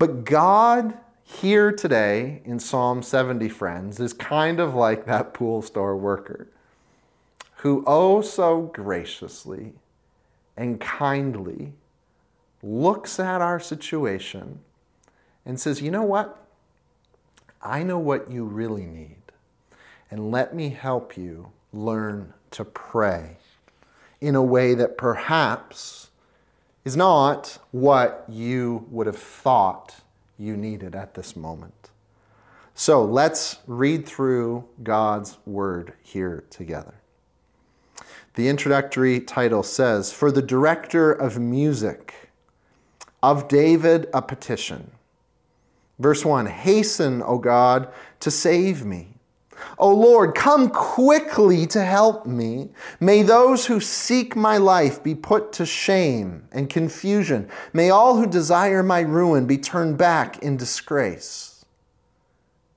But 0.00 0.24
God 0.24 0.98
here 1.22 1.70
today 1.70 2.42
in 2.44 2.58
Psalm 2.58 3.04
70, 3.04 3.48
friends, 3.50 4.00
is 4.00 4.12
kind 4.12 4.58
of 4.58 4.74
like 4.74 5.06
that 5.06 5.32
pool 5.32 5.62
store 5.62 5.96
worker 5.96 6.48
who 7.64 7.82
oh 7.86 8.20
so 8.20 8.60
graciously 8.74 9.72
and 10.54 10.78
kindly 10.82 11.72
looks 12.62 13.18
at 13.18 13.40
our 13.40 13.58
situation 13.58 14.60
and 15.46 15.58
says, 15.58 15.80
You 15.80 15.90
know 15.90 16.02
what? 16.02 16.44
I 17.62 17.82
know 17.82 17.98
what 17.98 18.30
you 18.30 18.44
really 18.44 18.84
need. 18.84 19.16
And 20.10 20.30
let 20.30 20.54
me 20.54 20.68
help 20.68 21.16
you 21.16 21.52
learn 21.72 22.34
to 22.50 22.66
pray 22.66 23.38
in 24.20 24.34
a 24.34 24.42
way 24.42 24.74
that 24.74 24.98
perhaps 24.98 26.10
is 26.84 26.98
not 26.98 27.58
what 27.70 28.26
you 28.28 28.86
would 28.90 29.06
have 29.06 29.16
thought 29.16 30.02
you 30.36 30.54
needed 30.54 30.94
at 30.94 31.14
this 31.14 31.34
moment. 31.34 31.88
So 32.74 33.02
let's 33.02 33.60
read 33.66 34.04
through 34.04 34.68
God's 34.82 35.38
word 35.46 35.94
here 36.02 36.44
together. 36.50 36.96
The 38.34 38.48
introductory 38.48 39.20
title 39.20 39.62
says, 39.62 40.12
For 40.12 40.32
the 40.32 40.42
director 40.42 41.12
of 41.12 41.38
music, 41.38 42.30
of 43.22 43.48
David 43.48 44.08
a 44.12 44.20
petition. 44.20 44.90
Verse 45.98 46.24
1 46.24 46.46
Hasten, 46.46 47.22
O 47.22 47.38
God, 47.38 47.88
to 48.20 48.30
save 48.30 48.84
me. 48.84 49.14
O 49.78 49.94
Lord, 49.94 50.34
come 50.34 50.68
quickly 50.68 51.66
to 51.68 51.84
help 51.84 52.26
me. 52.26 52.70
May 52.98 53.22
those 53.22 53.66
who 53.66 53.80
seek 53.80 54.34
my 54.34 54.58
life 54.58 55.02
be 55.02 55.14
put 55.14 55.52
to 55.52 55.64
shame 55.64 56.48
and 56.50 56.68
confusion. 56.68 57.48
May 57.72 57.90
all 57.90 58.16
who 58.16 58.26
desire 58.26 58.82
my 58.82 59.00
ruin 59.00 59.46
be 59.46 59.58
turned 59.58 59.96
back 59.96 60.38
in 60.40 60.56
disgrace. 60.56 61.64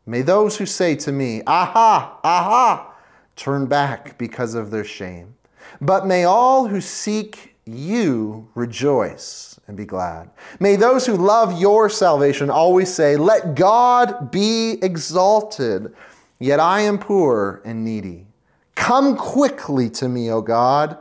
May 0.06 0.22
those 0.22 0.58
who 0.58 0.66
say 0.66 0.96
to 0.98 1.12
me, 1.12 1.42
Aha, 1.48 2.20
aha, 2.24 2.94
turn 3.36 3.66
back 3.66 4.18
because 4.18 4.54
of 4.54 4.72
their 4.72 4.86
shame. 4.86 5.34
But 5.82 6.08
may 6.08 6.24
all 6.24 6.68
who 6.68 6.82
seek 6.82 7.56
you 7.66 8.48
rejoice 8.56 9.60
and 9.68 9.76
be 9.76 9.86
glad. 9.86 10.30
May 10.60 10.76
those 10.76 11.06
who 11.06 11.16
love 11.16 11.60
your 11.60 11.90
salvation 11.90 12.50
always 12.50 12.94
say, 12.94 13.16
Let 13.18 13.56
God 13.56 14.32
be 14.32 14.80
exalted. 14.82 15.94
Yet 16.40 16.60
I 16.60 16.82
am 16.82 16.98
poor 16.98 17.62
and 17.66 17.84
needy. 17.84 18.28
Come 18.76 19.18
quickly 19.18 19.90
to 19.92 20.08
me, 20.08 20.32
O 20.32 20.42
God. 20.42 20.98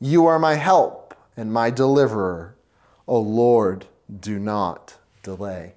You 0.00 0.26
are 0.26 0.38
my 0.38 0.54
help 0.54 1.14
and 1.36 1.52
my 1.52 1.70
deliverer. 1.70 2.56
O 3.06 3.18
Lord, 3.20 3.86
do 4.20 4.38
not 4.38 4.98
delay. 5.22 5.74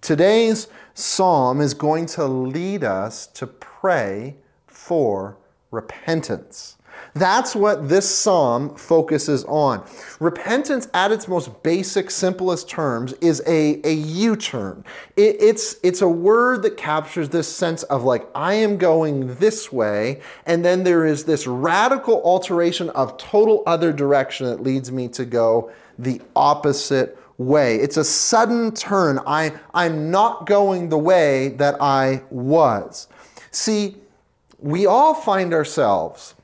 Today's 0.00 0.68
psalm 0.94 1.60
is 1.60 1.74
going 1.74 2.06
to 2.06 2.26
lead 2.26 2.84
us 2.84 3.26
to 3.28 3.46
pray 3.46 4.36
for 4.66 5.38
repentance. 5.70 6.75
That's 7.16 7.56
what 7.56 7.88
this 7.88 8.08
psalm 8.08 8.76
focuses 8.76 9.42
on. 9.44 9.82
Repentance, 10.20 10.86
at 10.92 11.12
its 11.12 11.26
most 11.26 11.62
basic, 11.62 12.10
simplest 12.10 12.68
terms, 12.68 13.14
is 13.14 13.42
a, 13.46 13.80
a 13.88 13.94
U 13.94 14.36
turn. 14.36 14.84
It, 15.16 15.36
it's, 15.40 15.76
it's 15.82 16.02
a 16.02 16.08
word 16.08 16.62
that 16.64 16.76
captures 16.76 17.30
this 17.30 17.48
sense 17.48 17.84
of 17.84 18.04
like, 18.04 18.28
I 18.34 18.52
am 18.54 18.76
going 18.76 19.34
this 19.36 19.72
way, 19.72 20.20
and 20.44 20.62
then 20.62 20.84
there 20.84 21.06
is 21.06 21.24
this 21.24 21.46
radical 21.46 22.20
alteration 22.22 22.90
of 22.90 23.16
total 23.16 23.62
other 23.66 23.94
direction 23.94 24.46
that 24.48 24.62
leads 24.62 24.92
me 24.92 25.08
to 25.08 25.24
go 25.24 25.70
the 25.98 26.20
opposite 26.36 27.18
way. 27.38 27.76
It's 27.76 27.96
a 27.96 28.04
sudden 28.04 28.72
turn. 28.72 29.20
I, 29.26 29.52
I'm 29.72 30.10
not 30.10 30.46
going 30.46 30.90
the 30.90 30.98
way 30.98 31.48
that 31.56 31.80
I 31.80 32.24
was. 32.28 33.08
See, 33.50 33.96
we 34.58 34.84
all 34.84 35.14
find 35.14 35.54
ourselves 35.54 36.34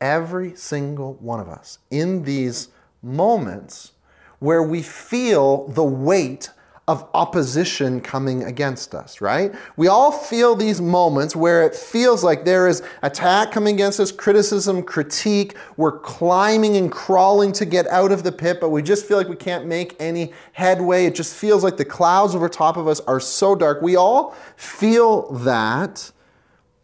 every 0.00 0.54
single 0.56 1.14
one 1.14 1.40
of 1.40 1.48
us 1.48 1.78
in 1.90 2.24
these 2.24 2.68
moments 3.02 3.92
where 4.38 4.62
we 4.62 4.82
feel 4.82 5.68
the 5.68 5.84
weight 5.84 6.50
of 6.90 7.08
opposition 7.14 8.00
coming 8.00 8.42
against 8.42 8.96
us, 8.96 9.20
right? 9.20 9.54
We 9.76 9.86
all 9.86 10.10
feel 10.10 10.56
these 10.56 10.80
moments 10.80 11.36
where 11.36 11.64
it 11.64 11.72
feels 11.72 12.24
like 12.24 12.44
there 12.44 12.66
is 12.66 12.82
attack 13.02 13.52
coming 13.52 13.76
against 13.76 14.00
us, 14.00 14.10
criticism, 14.10 14.82
critique. 14.82 15.56
We're 15.76 16.00
climbing 16.00 16.76
and 16.76 16.90
crawling 16.90 17.52
to 17.52 17.64
get 17.64 17.86
out 17.86 18.10
of 18.10 18.24
the 18.24 18.32
pit, 18.32 18.58
but 18.60 18.70
we 18.70 18.82
just 18.82 19.06
feel 19.06 19.18
like 19.18 19.28
we 19.28 19.36
can't 19.36 19.66
make 19.66 19.94
any 20.00 20.32
headway. 20.52 21.04
It 21.04 21.14
just 21.14 21.36
feels 21.36 21.62
like 21.62 21.76
the 21.76 21.84
clouds 21.84 22.34
over 22.34 22.48
top 22.48 22.76
of 22.76 22.88
us 22.88 22.98
are 23.00 23.20
so 23.20 23.54
dark. 23.54 23.82
We 23.82 23.94
all 23.94 24.34
feel 24.56 25.30
that. 25.44 26.10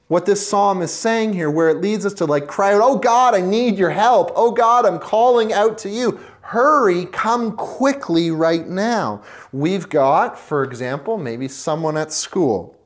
What 0.08 0.24
this 0.24 0.46
psalm 0.48 0.82
is 0.82 0.92
saying 0.92 1.32
here, 1.32 1.50
where 1.50 1.68
it 1.68 1.80
leads 1.80 2.06
us 2.06 2.14
to 2.14 2.26
like 2.26 2.46
cry 2.46 2.74
out, 2.74 2.80
Oh 2.82 2.96
God, 2.96 3.34
I 3.34 3.40
need 3.40 3.76
your 3.76 3.90
help. 3.90 4.30
Oh 4.36 4.52
God, 4.52 4.86
I'm 4.86 5.00
calling 5.00 5.52
out 5.52 5.78
to 5.78 5.88
you. 5.88 6.20
Hurry, 6.42 7.06
come 7.06 7.56
quickly 7.56 8.30
right 8.30 8.68
now. 8.68 9.22
We've 9.52 9.88
got, 9.88 10.38
for 10.38 10.62
example, 10.62 11.18
maybe 11.18 11.48
someone 11.48 11.96
at 11.96 12.12
school 12.12 12.76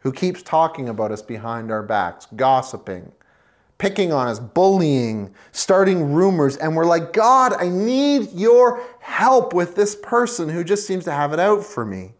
who 0.00 0.12
keeps 0.12 0.40
talking 0.40 0.88
about 0.88 1.10
us 1.10 1.20
behind 1.20 1.72
our 1.72 1.82
backs, 1.82 2.28
gossiping, 2.36 3.10
picking 3.78 4.12
on 4.12 4.28
us, 4.28 4.38
bullying, 4.38 5.34
starting 5.50 6.12
rumors, 6.12 6.56
and 6.58 6.76
we're 6.76 6.86
like, 6.86 7.12
God, 7.12 7.54
I 7.54 7.68
need 7.68 8.30
your 8.32 8.80
help 9.00 9.52
with 9.52 9.74
this 9.74 9.96
person 9.96 10.48
who 10.48 10.62
just 10.62 10.86
seems 10.86 11.02
to 11.06 11.12
have 11.12 11.32
it 11.32 11.40
out 11.40 11.64
for 11.64 11.84
me. 11.84 12.12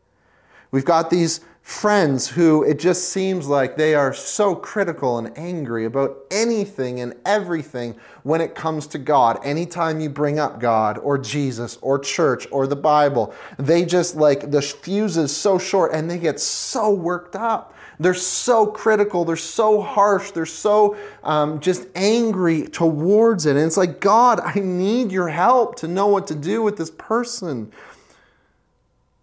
We've 0.72 0.84
got 0.84 1.10
these 1.10 1.40
friends 1.66 2.28
who 2.28 2.62
it 2.62 2.78
just 2.78 3.08
seems 3.08 3.48
like 3.48 3.76
they 3.76 3.92
are 3.92 4.14
so 4.14 4.54
critical 4.54 5.18
and 5.18 5.36
angry 5.36 5.84
about 5.84 6.16
anything 6.30 7.00
and 7.00 7.12
everything 7.24 7.92
when 8.22 8.40
it 8.40 8.54
comes 8.54 8.86
to 8.86 8.98
God. 8.98 9.40
Anytime 9.44 9.98
you 9.98 10.08
bring 10.08 10.38
up 10.38 10.60
God 10.60 10.96
or 10.98 11.18
Jesus 11.18 11.76
or 11.82 11.98
church 11.98 12.46
or 12.52 12.68
the 12.68 12.76
Bible, 12.76 13.34
they 13.58 13.84
just 13.84 14.14
like 14.14 14.52
the 14.52 14.62
fuse 14.62 15.16
is 15.16 15.36
so 15.36 15.58
short 15.58 15.92
and 15.92 16.08
they 16.08 16.18
get 16.18 16.38
so 16.38 16.94
worked 16.94 17.34
up. 17.34 17.74
They're 17.98 18.14
so 18.14 18.68
critical, 18.68 19.24
they're 19.24 19.34
so 19.34 19.82
harsh, 19.82 20.30
they're 20.30 20.46
so 20.46 20.96
um, 21.24 21.58
just 21.58 21.88
angry 21.96 22.68
towards 22.68 23.44
it. 23.44 23.56
And 23.56 23.66
it's 23.66 23.76
like, 23.76 23.98
God, 23.98 24.38
I 24.38 24.60
need 24.60 25.10
your 25.10 25.28
help 25.28 25.74
to 25.80 25.88
know 25.88 26.06
what 26.06 26.28
to 26.28 26.36
do 26.36 26.62
with 26.62 26.76
this 26.76 26.92
person. 26.92 27.72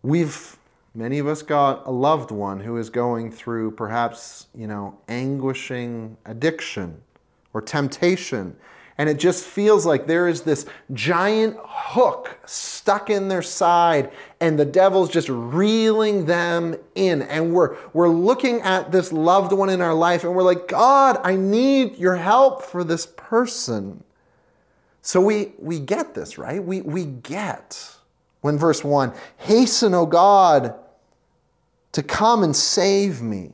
We've 0.02 0.58
Many 0.96 1.18
of 1.18 1.28
us 1.28 1.42
got 1.42 1.88
a 1.88 1.92
loved 1.92 2.30
one 2.30 2.60
who 2.60 2.78
is 2.78 2.92
going 2.92 3.32
through 3.32 3.72
perhaps, 3.72 4.48
you 4.54 4.68
know, 4.68 5.00
anguishing 5.08 6.18
addiction 6.26 7.02
or 7.52 7.64
temptation. 7.64 8.56
And 9.00 9.10
it 9.10 9.18
just 9.18 9.44
feels 9.44 9.88
like 9.88 10.06
there 10.06 10.28
is 10.28 10.44
this 10.44 10.68
giant 10.94 11.58
hook 11.64 12.38
stuck 12.46 13.10
in 13.10 13.28
their 13.28 13.42
side, 13.42 14.12
and 14.40 14.60
the 14.60 14.66
devil's 14.66 15.10
just 15.10 15.30
reeling 15.30 16.26
them 16.26 16.76
in. 16.94 17.24
And 17.24 17.54
we're, 17.54 17.76
we're 17.94 18.10
looking 18.10 18.62
at 18.62 18.92
this 18.92 19.12
loved 19.12 19.52
one 19.52 19.70
in 19.70 19.82
our 19.82 19.96
life, 19.96 20.24
and 20.24 20.36
we're 20.36 20.44
like, 20.44 20.68
God, 20.68 21.20
I 21.24 21.36
need 21.36 21.98
your 21.98 22.18
help 22.18 22.62
for 22.62 22.84
this 22.84 23.08
person. 23.08 24.04
So 25.02 25.20
we, 25.20 25.54
we 25.58 25.80
get 25.80 26.14
this, 26.14 26.38
right? 26.38 26.64
We, 26.64 26.82
we 26.82 27.06
get 27.06 27.96
when 28.42 28.60
verse 28.60 28.84
1 28.84 29.12
Hasten, 29.38 29.96
O 29.96 30.06
God, 30.06 30.76
to 31.94 32.04
come 32.04 32.44
and 32.44 32.56
save 32.56 33.22
me. 33.22 33.54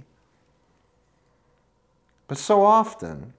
But 2.28 2.38
so 2.38 2.64
often, 2.64 3.34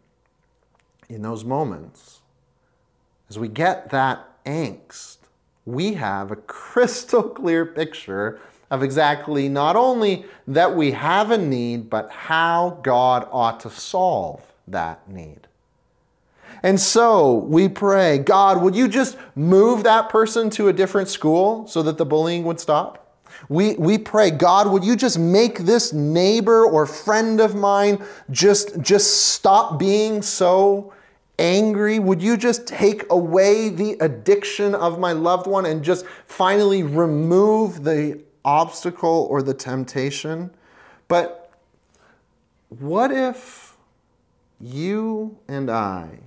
in 1.08 1.22
those 1.22 1.44
moments, 1.44 2.20
as 3.28 3.38
we 3.38 3.48
get 3.48 3.90
that 3.90 4.44
angst, 4.44 5.18
we 5.66 5.94
have 5.94 6.30
a 6.30 6.36
crystal 6.46 7.22
clear 7.22 7.66
picture 7.66 8.40
of 8.70 8.82
exactly 8.82 9.48
not 9.48 9.74
only 9.74 10.24
that 10.46 10.76
we 10.76 10.92
have 10.92 11.30
a 11.30 11.38
need, 11.38 11.90
but 11.90 12.10
how 12.10 12.78
God 12.82 13.26
ought 13.32 13.60
to 13.60 13.70
solve 13.70 14.42
that 14.68 15.08
need. 15.08 15.48
And 16.62 16.78
so 16.78 17.34
we 17.34 17.68
pray, 17.68 18.18
God, 18.18 18.62
would 18.62 18.76
you 18.76 18.86
just 18.86 19.16
move 19.34 19.82
that 19.84 20.08
person 20.08 20.50
to 20.50 20.68
a 20.68 20.72
different 20.72 21.08
school 21.08 21.66
so 21.66 21.82
that 21.82 21.96
the 21.96 22.04
bullying 22.04 22.44
would 22.44 22.60
stop? 22.60 22.99
We, 23.48 23.74
we 23.74 23.98
pray, 23.98 24.30
God, 24.30 24.70
would 24.70 24.84
you 24.84 24.96
just 24.96 25.18
make 25.18 25.60
this 25.60 25.92
neighbor 25.92 26.64
or 26.64 26.86
friend 26.86 27.40
of 27.40 27.54
mine 27.54 28.04
just, 28.30 28.80
just 28.80 29.32
stop 29.32 29.78
being 29.78 30.22
so 30.22 30.92
angry? 31.38 31.98
Would 31.98 32.22
you 32.22 32.36
just 32.36 32.66
take 32.66 33.10
away 33.10 33.70
the 33.70 33.92
addiction 34.00 34.74
of 34.74 34.98
my 34.98 35.12
loved 35.12 35.46
one 35.46 35.66
and 35.66 35.82
just 35.82 36.06
finally 36.26 36.82
remove 36.82 37.82
the 37.82 38.20
obstacle 38.44 39.26
or 39.30 39.42
the 39.42 39.54
temptation? 39.54 40.50
But 41.08 41.52
what 42.68 43.10
if 43.10 43.76
you 44.60 45.38
and 45.48 45.70
I 45.70 46.20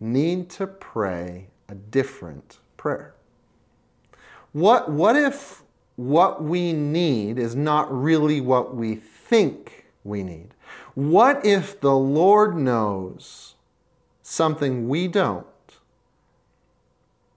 need 0.00 0.48
to 0.50 0.66
pray 0.66 1.48
a 1.68 1.74
different 1.74 2.58
prayer? 2.76 3.14
What, 4.52 4.90
what 4.90 5.16
if 5.16 5.61
what 6.08 6.42
we 6.42 6.72
need 6.72 7.38
is 7.38 7.54
not 7.54 7.92
really 7.92 8.40
what 8.40 8.74
we 8.74 8.96
think 8.96 9.86
we 10.04 10.22
need? 10.22 10.48
What 10.94 11.44
if 11.44 11.80
the 11.80 11.94
Lord 11.94 12.56
knows 12.56 13.54
something 14.22 14.88
we 14.88 15.08
don't 15.08 15.46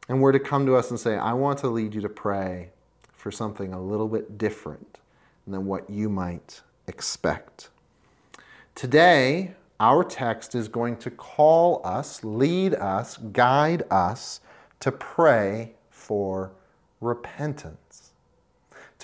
and 0.10 0.22
were 0.22 0.32
to 0.32 0.40
come 0.40 0.66
to 0.66 0.76
us 0.76 0.90
and 0.90 1.00
say, 1.00 1.16
I 1.16 1.34
want 1.34 1.60
to 1.60 1.68
lead 1.68 1.94
you 1.94 2.02
to 2.02 2.10
pray 2.10 2.70
for 3.14 3.32
something 3.32 3.74
a 3.74 3.82
little 3.82 4.08
bit 4.08 4.38
different 4.38 5.00
than 5.48 5.66
what 5.66 5.90
you 5.90 6.10
might 6.10 6.62
expect? 6.88 7.70
Today, 8.74 9.54
our 9.80 10.04
text 10.04 10.56
is 10.56 10.68
going 10.68 10.98
to 10.98 11.12
call 11.12 11.82
us, 11.86 12.24
lead 12.24 12.74
us, 12.74 13.18
guide 13.18 13.84
us 13.92 14.42
to 14.80 14.92
pray 14.92 15.74
for 15.90 16.52
repentance 17.00 18.05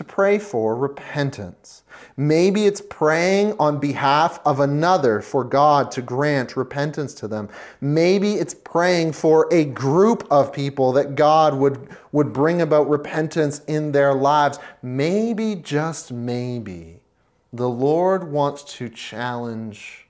to 0.01 0.07
pray 0.07 0.39
for 0.39 0.75
repentance. 0.75 1.83
Maybe 2.17 2.65
it's 2.65 2.81
praying 2.81 3.55
on 3.59 3.77
behalf 3.77 4.39
of 4.45 4.59
another 4.59 5.21
for 5.21 5.43
God 5.43 5.91
to 5.91 6.01
grant 6.01 6.57
repentance 6.57 7.13
to 7.15 7.27
them. 7.27 7.49
Maybe 7.81 8.33
it's 8.33 8.55
praying 8.55 9.13
for 9.13 9.47
a 9.51 9.65
group 9.65 10.27
of 10.31 10.51
people 10.51 10.91
that 10.93 11.13
God 11.15 11.53
would, 11.53 11.87
would 12.11 12.33
bring 12.33 12.61
about 12.61 12.89
repentance 12.89 13.61
in 13.67 13.91
their 13.91 14.13
lives. 14.13 14.57
Maybe, 14.81 15.55
just 15.55 16.11
maybe, 16.11 17.01
the 17.53 17.69
Lord 17.69 18.31
wants 18.31 18.63
to 18.77 18.89
challenge 18.89 20.07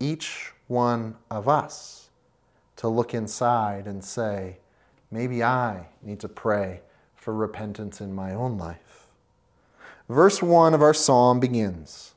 each 0.00 0.52
one 0.66 1.14
of 1.30 1.48
us 1.48 2.08
to 2.76 2.88
look 2.88 3.14
inside 3.14 3.86
and 3.86 4.04
say, 4.04 4.56
maybe 5.12 5.44
I 5.44 5.86
need 6.02 6.18
to 6.20 6.28
pray 6.28 6.80
for 7.14 7.32
repentance 7.32 8.00
in 8.00 8.12
my 8.12 8.34
own 8.34 8.58
life. 8.58 9.03
Verse 10.08 10.42
1 10.42 10.74
of 10.74 10.82
our 10.82 10.94
psalm 10.94 11.40
begins 11.40 12.14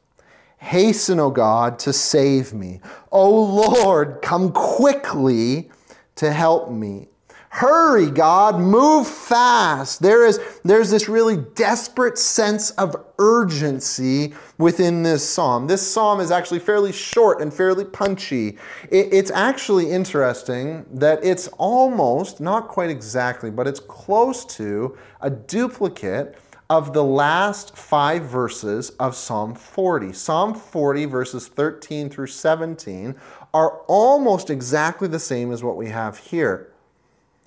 Hasten, 0.58 1.20
O 1.20 1.30
God, 1.30 1.80
to 1.80 1.94
save 1.94 2.54
me. 2.54 2.82
O 3.12 3.30
Lord, 3.30 4.22
come 4.22 4.52
quickly 4.52 5.70
to 6.16 6.32
help 6.32 6.72
me. 6.72 7.08
Hurry, 7.50 8.12
God, 8.12 8.60
move 8.60 9.08
fast. 9.08 10.02
There 10.02 10.26
is 10.26 10.40
there's 10.64 10.92
this 10.92 11.08
really 11.08 11.38
desperate 11.56 12.18
sense 12.18 12.72
of 12.72 12.96
urgency 13.18 14.34
within 14.58 15.02
this 15.02 15.28
psalm. 15.28 15.66
This 15.66 15.82
psalm 15.82 16.20
is 16.20 16.30
actually 16.30 16.60
fairly 16.60 16.92
short 16.92 17.42
and 17.42 17.52
fairly 17.52 17.86
punchy. 17.86 18.58
It, 18.92 19.12
it's 19.12 19.32
actually 19.32 19.90
interesting 19.90 20.86
that 20.92 21.24
it's 21.24 21.48
almost, 21.58 22.40
not 22.42 22.68
quite 22.68 22.90
exactly, 22.90 23.50
but 23.50 23.66
it's 23.66 23.80
close 23.80 24.46
to 24.58 24.98
a 25.22 25.30
duplicate 25.30 26.38
of 26.70 26.94
the 26.94 27.04
last 27.04 27.76
five 27.78 28.24
verses 28.24 28.90
of 29.00 29.16
Psalm 29.16 29.56
40. 29.56 30.12
Psalm 30.14 30.54
40, 30.54 31.06
verses 31.06 31.48
13 31.48 32.10
through 32.10 32.28
17, 32.28 33.16
are 33.54 33.80
almost 33.88 34.50
exactly 34.50 35.08
the 35.08 35.20
same 35.20 35.52
as 35.52 35.64
what 35.64 35.78
we 35.78 35.88
have 35.88 36.18
here. 36.18 36.72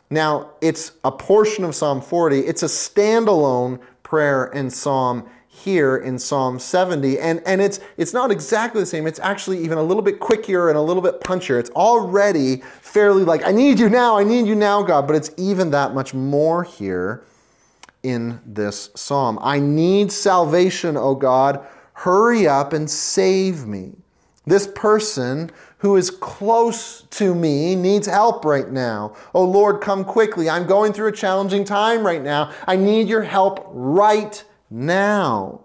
Now, 0.08 0.50
it's 0.60 0.92
a 1.04 1.12
portion 1.12 1.64
of 1.64 1.74
Psalm 1.74 2.00
40, 2.00 2.40
it's 2.40 2.62
a 2.62 2.66
standalone 2.66 3.80
prayer 4.02 4.46
in 4.46 4.70
Psalm 4.70 5.28
here 5.46 5.98
in 5.98 6.18
Psalm 6.18 6.58
70. 6.58 7.18
And, 7.18 7.42
and 7.44 7.60
it's, 7.60 7.80
it's 7.96 8.14
not 8.14 8.30
exactly 8.30 8.80
the 8.80 8.86
same. 8.86 9.06
It's 9.06 9.20
actually 9.20 9.62
even 9.62 9.76
a 9.76 9.82
little 9.82 10.02
bit 10.02 10.18
quicker 10.18 10.70
and 10.70 10.78
a 10.78 10.80
little 10.80 11.02
bit 11.02 11.20
punchier. 11.20 11.60
It's 11.60 11.70
already 11.70 12.56
fairly 12.80 13.24
like, 13.24 13.44
I 13.44 13.52
need 13.52 13.78
you 13.78 13.90
now, 13.90 14.16
I 14.16 14.24
need 14.24 14.46
you 14.46 14.54
now, 14.54 14.82
God. 14.82 15.06
But 15.06 15.16
it's 15.16 15.30
even 15.36 15.70
that 15.72 15.92
much 15.92 16.14
more 16.14 16.64
here 16.64 17.22
in 18.02 18.40
this 18.46 18.90
psalm. 18.94 19.38
I 19.42 19.58
need 19.60 20.12
salvation, 20.12 20.96
O 20.96 21.14
God. 21.14 21.64
Hurry 21.92 22.46
up 22.46 22.72
and 22.72 22.90
save 22.90 23.66
me. 23.66 23.92
This 24.46 24.66
person 24.66 25.50
who 25.78 25.96
is 25.96 26.10
close 26.10 27.02
to 27.02 27.34
me 27.34 27.74
needs 27.74 28.06
help 28.06 28.44
right 28.44 28.70
now. 28.70 29.14
Oh 29.34 29.44
Lord, 29.44 29.80
come 29.80 30.04
quickly. 30.04 30.48
I'm 30.48 30.66
going 30.66 30.92
through 30.92 31.08
a 31.08 31.12
challenging 31.12 31.64
time 31.64 32.04
right 32.04 32.22
now. 32.22 32.52
I 32.66 32.76
need 32.76 33.08
your 33.08 33.22
help 33.22 33.66
right 33.70 34.42
now. 34.70 35.60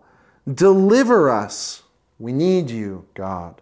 Deliver 0.54 1.30
us. 1.30 1.84
We 2.20 2.32
need 2.32 2.70
you, 2.70 3.08
God. 3.14 3.62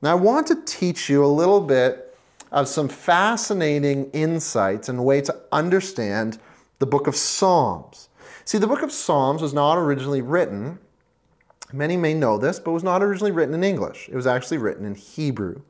Now, 0.00 0.12
I 0.12 0.14
want 0.14 0.46
to 0.48 0.62
teach 0.64 1.08
you 1.08 1.24
a 1.24 1.26
little 1.26 1.60
bit 1.60 2.16
of 2.50 2.68
some 2.68 2.88
fascinating 2.88 4.10
insights 4.12 4.88
and 4.88 5.04
way 5.04 5.20
to 5.22 5.36
understand 5.52 6.38
the 6.78 6.86
book 6.86 7.06
of 7.06 7.16
Psalms. 7.16 8.08
See, 8.44 8.58
the 8.58 8.66
book 8.66 8.82
of 8.82 8.92
Psalms 8.92 9.42
was 9.42 9.52
not 9.52 9.76
originally 9.76 10.22
written, 10.22 10.78
many 11.72 11.96
may 11.96 12.14
know 12.14 12.38
this, 12.38 12.58
but 12.58 12.72
was 12.72 12.84
not 12.84 13.02
originally 13.02 13.32
written 13.32 13.54
in 13.54 13.64
English. 13.64 14.08
It 14.08 14.14
was 14.14 14.26
actually 14.26 14.58
written 14.58 14.84
in 14.84 14.94
Hebrew. 14.94 15.62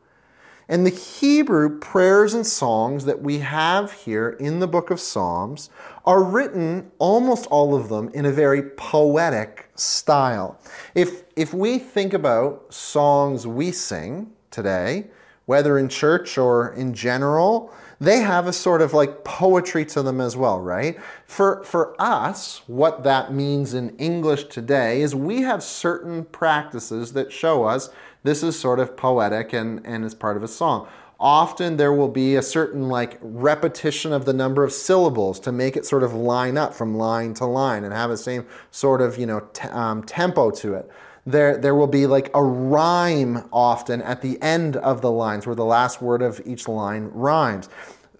And 0.68 0.84
the 0.84 0.90
Hebrew 0.90 1.78
prayers 1.78 2.34
and 2.34 2.46
songs 2.46 3.06
that 3.06 3.22
we 3.22 3.38
have 3.38 3.90
here 3.90 4.36
in 4.38 4.58
the 4.58 4.68
book 4.68 4.90
of 4.90 5.00
Psalms 5.00 5.70
are 6.04 6.22
written, 6.22 6.90
almost 6.98 7.46
all 7.46 7.74
of 7.74 7.88
them, 7.88 8.10
in 8.10 8.26
a 8.26 8.30
very 8.30 8.62
poetic 8.62 9.70
style. 9.74 10.60
If, 10.94 11.24
if 11.36 11.54
we 11.54 11.78
think 11.78 12.12
about 12.12 12.72
songs 12.72 13.46
we 13.46 13.72
sing 13.72 14.30
today, 14.50 15.06
whether 15.46 15.78
in 15.78 15.88
church 15.88 16.36
or 16.36 16.74
in 16.74 16.92
general, 16.92 17.72
they 18.00 18.20
have 18.20 18.46
a 18.46 18.52
sort 18.52 18.80
of 18.80 18.94
like 18.94 19.24
poetry 19.24 19.84
to 19.86 20.02
them 20.02 20.20
as 20.20 20.36
well, 20.36 20.60
right? 20.60 20.98
For, 21.26 21.64
for 21.64 22.00
us, 22.00 22.62
what 22.66 23.02
that 23.02 23.32
means 23.32 23.74
in 23.74 23.96
English 23.96 24.44
today 24.44 25.02
is 25.02 25.14
we 25.14 25.42
have 25.42 25.62
certain 25.62 26.24
practices 26.24 27.12
that 27.14 27.32
show 27.32 27.64
us 27.64 27.90
this 28.22 28.42
is 28.42 28.58
sort 28.58 28.78
of 28.78 28.96
poetic 28.96 29.52
and, 29.52 29.84
and 29.84 30.04
is 30.04 30.14
part 30.14 30.36
of 30.36 30.42
a 30.42 30.48
song. 30.48 30.88
Often 31.20 31.76
there 31.76 31.92
will 31.92 32.08
be 32.08 32.36
a 32.36 32.42
certain 32.42 32.88
like 32.88 33.18
repetition 33.20 34.12
of 34.12 34.24
the 34.24 34.32
number 34.32 34.62
of 34.62 34.72
syllables 34.72 35.40
to 35.40 35.50
make 35.50 35.76
it 35.76 35.84
sort 35.84 36.04
of 36.04 36.14
line 36.14 36.56
up 36.56 36.74
from 36.74 36.96
line 36.96 37.34
to 37.34 37.46
line 37.46 37.82
and 37.82 37.92
have 37.92 38.10
the 38.10 38.16
same 38.16 38.46
sort 38.70 39.00
of, 39.00 39.18
you 39.18 39.26
know, 39.26 39.48
um, 39.70 40.04
tempo 40.04 40.50
to 40.52 40.74
it 40.74 40.88
there, 41.28 41.58
there 41.58 41.74
will 41.74 41.86
be 41.86 42.06
like 42.06 42.30
a 42.34 42.42
rhyme 42.42 43.44
often 43.52 44.00
at 44.00 44.22
the 44.22 44.40
end 44.40 44.76
of 44.76 45.02
the 45.02 45.10
lines 45.10 45.46
where 45.46 45.54
the 45.54 45.64
last 45.64 46.00
word 46.00 46.22
of 46.22 46.40
each 46.46 46.66
line 46.66 47.10
rhymes. 47.12 47.68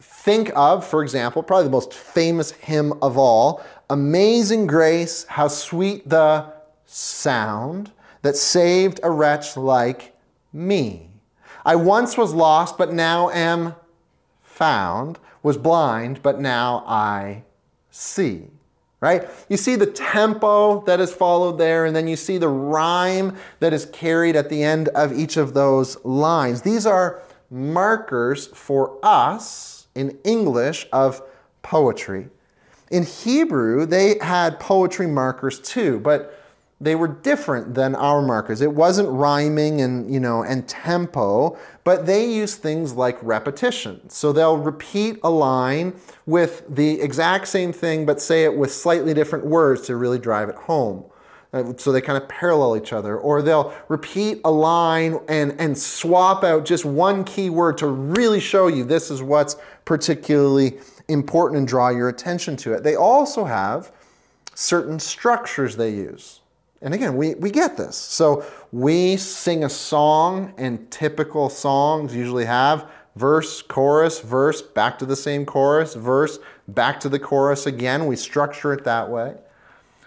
Think 0.01 0.53
of, 0.55 0.87
for 0.87 1.03
example, 1.03 1.43
probably 1.43 1.65
the 1.65 1.71
most 1.71 1.95
famous 1.95 2.51
hymn 2.51 2.93
of 3.01 3.17
all, 3.17 3.65
Amazing 3.89 4.67
Grace, 4.67 5.25
how 5.25 5.49
sweet 5.49 6.07
the 6.07 6.53
sound 6.85 7.91
that 8.21 8.37
saved 8.37 9.01
a 9.03 9.11
wretch 9.11 9.57
like 9.57 10.15
me. 10.53 11.09
I 11.65 11.77
once 11.77 12.19
was 12.19 12.35
lost, 12.35 12.77
but 12.77 12.93
now 12.93 13.31
am 13.31 13.75
found, 14.43 15.19
was 15.43 15.57
blind, 15.57 16.23
but 16.23 16.41
now 16.41 16.85
I 16.87 17.45
see 17.91 18.49
right? 19.01 19.29
You 19.49 19.57
see 19.57 19.77
the 19.77 19.87
tempo 19.87 20.83
that 20.83 21.01
is 21.01 21.13
followed 21.13 21.59
there, 21.59 21.85
and 21.87 21.95
then 21.95 22.09
you 22.09 22.17
see 22.17 22.39
the 22.39 22.49
rhyme 22.49 23.37
that 23.61 23.73
is 23.73 23.87
carried 23.87 24.37
at 24.37 24.49
the 24.49 24.63
end 24.63 24.89
of 24.89 25.13
each 25.13 25.37
of 25.37 25.55
those 25.55 26.03
lines. 26.05 26.63
These 26.63 26.87
are 26.87 27.23
markers 27.51 28.49
for 28.49 28.99
us 29.03 29.87
in 29.95 30.19
English 30.25 30.87
of 30.93 31.23
poetry. 31.63 32.29
In 32.91 33.05
Hebrew, 33.05 33.87
they 33.87 34.19
had 34.21 34.59
poetry 34.59 35.07
markers 35.07 35.61
too, 35.61 36.01
but 36.01 36.38
they 36.81 36.95
were 36.95 37.09
different 37.09 37.75
than 37.75 37.97
our 37.97 38.23
markers. 38.23 38.61
It 38.61 38.73
wasn't 38.73 39.09
rhyming 39.09 39.81
and, 39.81 40.13
you 40.13 40.21
know, 40.21 40.45
and 40.45 40.69
tempo, 40.69 41.59
but 41.83 42.07
they 42.07 42.33
use 42.33 42.55
things 42.55 42.93
like 42.93 43.19
repetition. 43.21 44.09
So 44.09 44.33
they'll 44.33 44.59
repeat 44.59 45.19
a 45.25 45.31
line 45.31 45.95
with 46.27 46.63
the 46.69 47.01
exact 47.01 47.49
same 47.49 47.73
thing, 47.73 48.07
but 48.07 48.21
say 48.21 48.45
it 48.45 48.57
with 48.57 48.73
slightly 48.73 49.13
different 49.13 49.45
words 49.45 49.87
to 49.87 49.97
really 49.97 50.21
drive 50.21 50.49
it 50.49 50.55
home. 50.55 51.05
Uh, 51.53 51.73
so 51.79 51.91
they 51.91 52.01
kind 52.01 52.23
of 52.23 52.29
parallel 52.29 52.77
each 52.77 52.93
other. 52.93 53.19
Or 53.19 53.43
they'll 53.43 53.75
repeat 53.89 54.41
a 54.45 54.51
line 54.51 55.19
and, 55.29 55.59
and 55.59 55.77
swap 55.77 56.45
out 56.45 56.65
just 56.65 56.85
one 56.85 57.25
key 57.25 57.51
word 57.51 57.79
to 57.79 57.89
really 57.89 58.39
show 58.39 58.69
you 58.69 58.85
this 58.85 59.11
is 59.11 59.21
what's 59.21 59.57
particularly 59.85 60.79
important 61.09 61.59
and 61.59 61.67
draw 61.67 61.89
your 61.89 62.09
attention 62.09 62.57
to 62.59 62.75
it. 62.75 62.85
They 62.85 62.95
also 62.95 63.45
have 63.45 63.91
certain 64.55 65.01
structures 65.01 65.77
they 65.77 65.91
use. 65.91 66.41
And 66.81 66.95
again, 66.95 67.17
we, 67.17 67.35
we 67.35 67.51
get 67.51 67.77
this. 67.77 67.97
So 67.97 68.45
we 68.71 69.17
sing 69.17 69.65
a 69.65 69.69
song, 69.69 70.55
and 70.57 70.91
typical 70.91 71.49
songs 71.49 72.15
usually 72.15 72.45
have 72.45 72.89
verse, 73.17 73.63
chorus, 73.63 74.21
verse, 74.21 74.63
back 74.63 74.99
to 75.01 75.07
the 75.07 75.17
same 75.17 75.45
chorus, 75.45 75.95
verse, 75.95 76.39
back 76.69 77.01
to 77.01 77.09
the 77.09 77.19
chorus 77.19 77.67
again. 77.67 78.07
We 78.07 78.15
structure 78.15 78.73
it 78.73 78.85
that 78.85 79.11
way. 79.11 79.35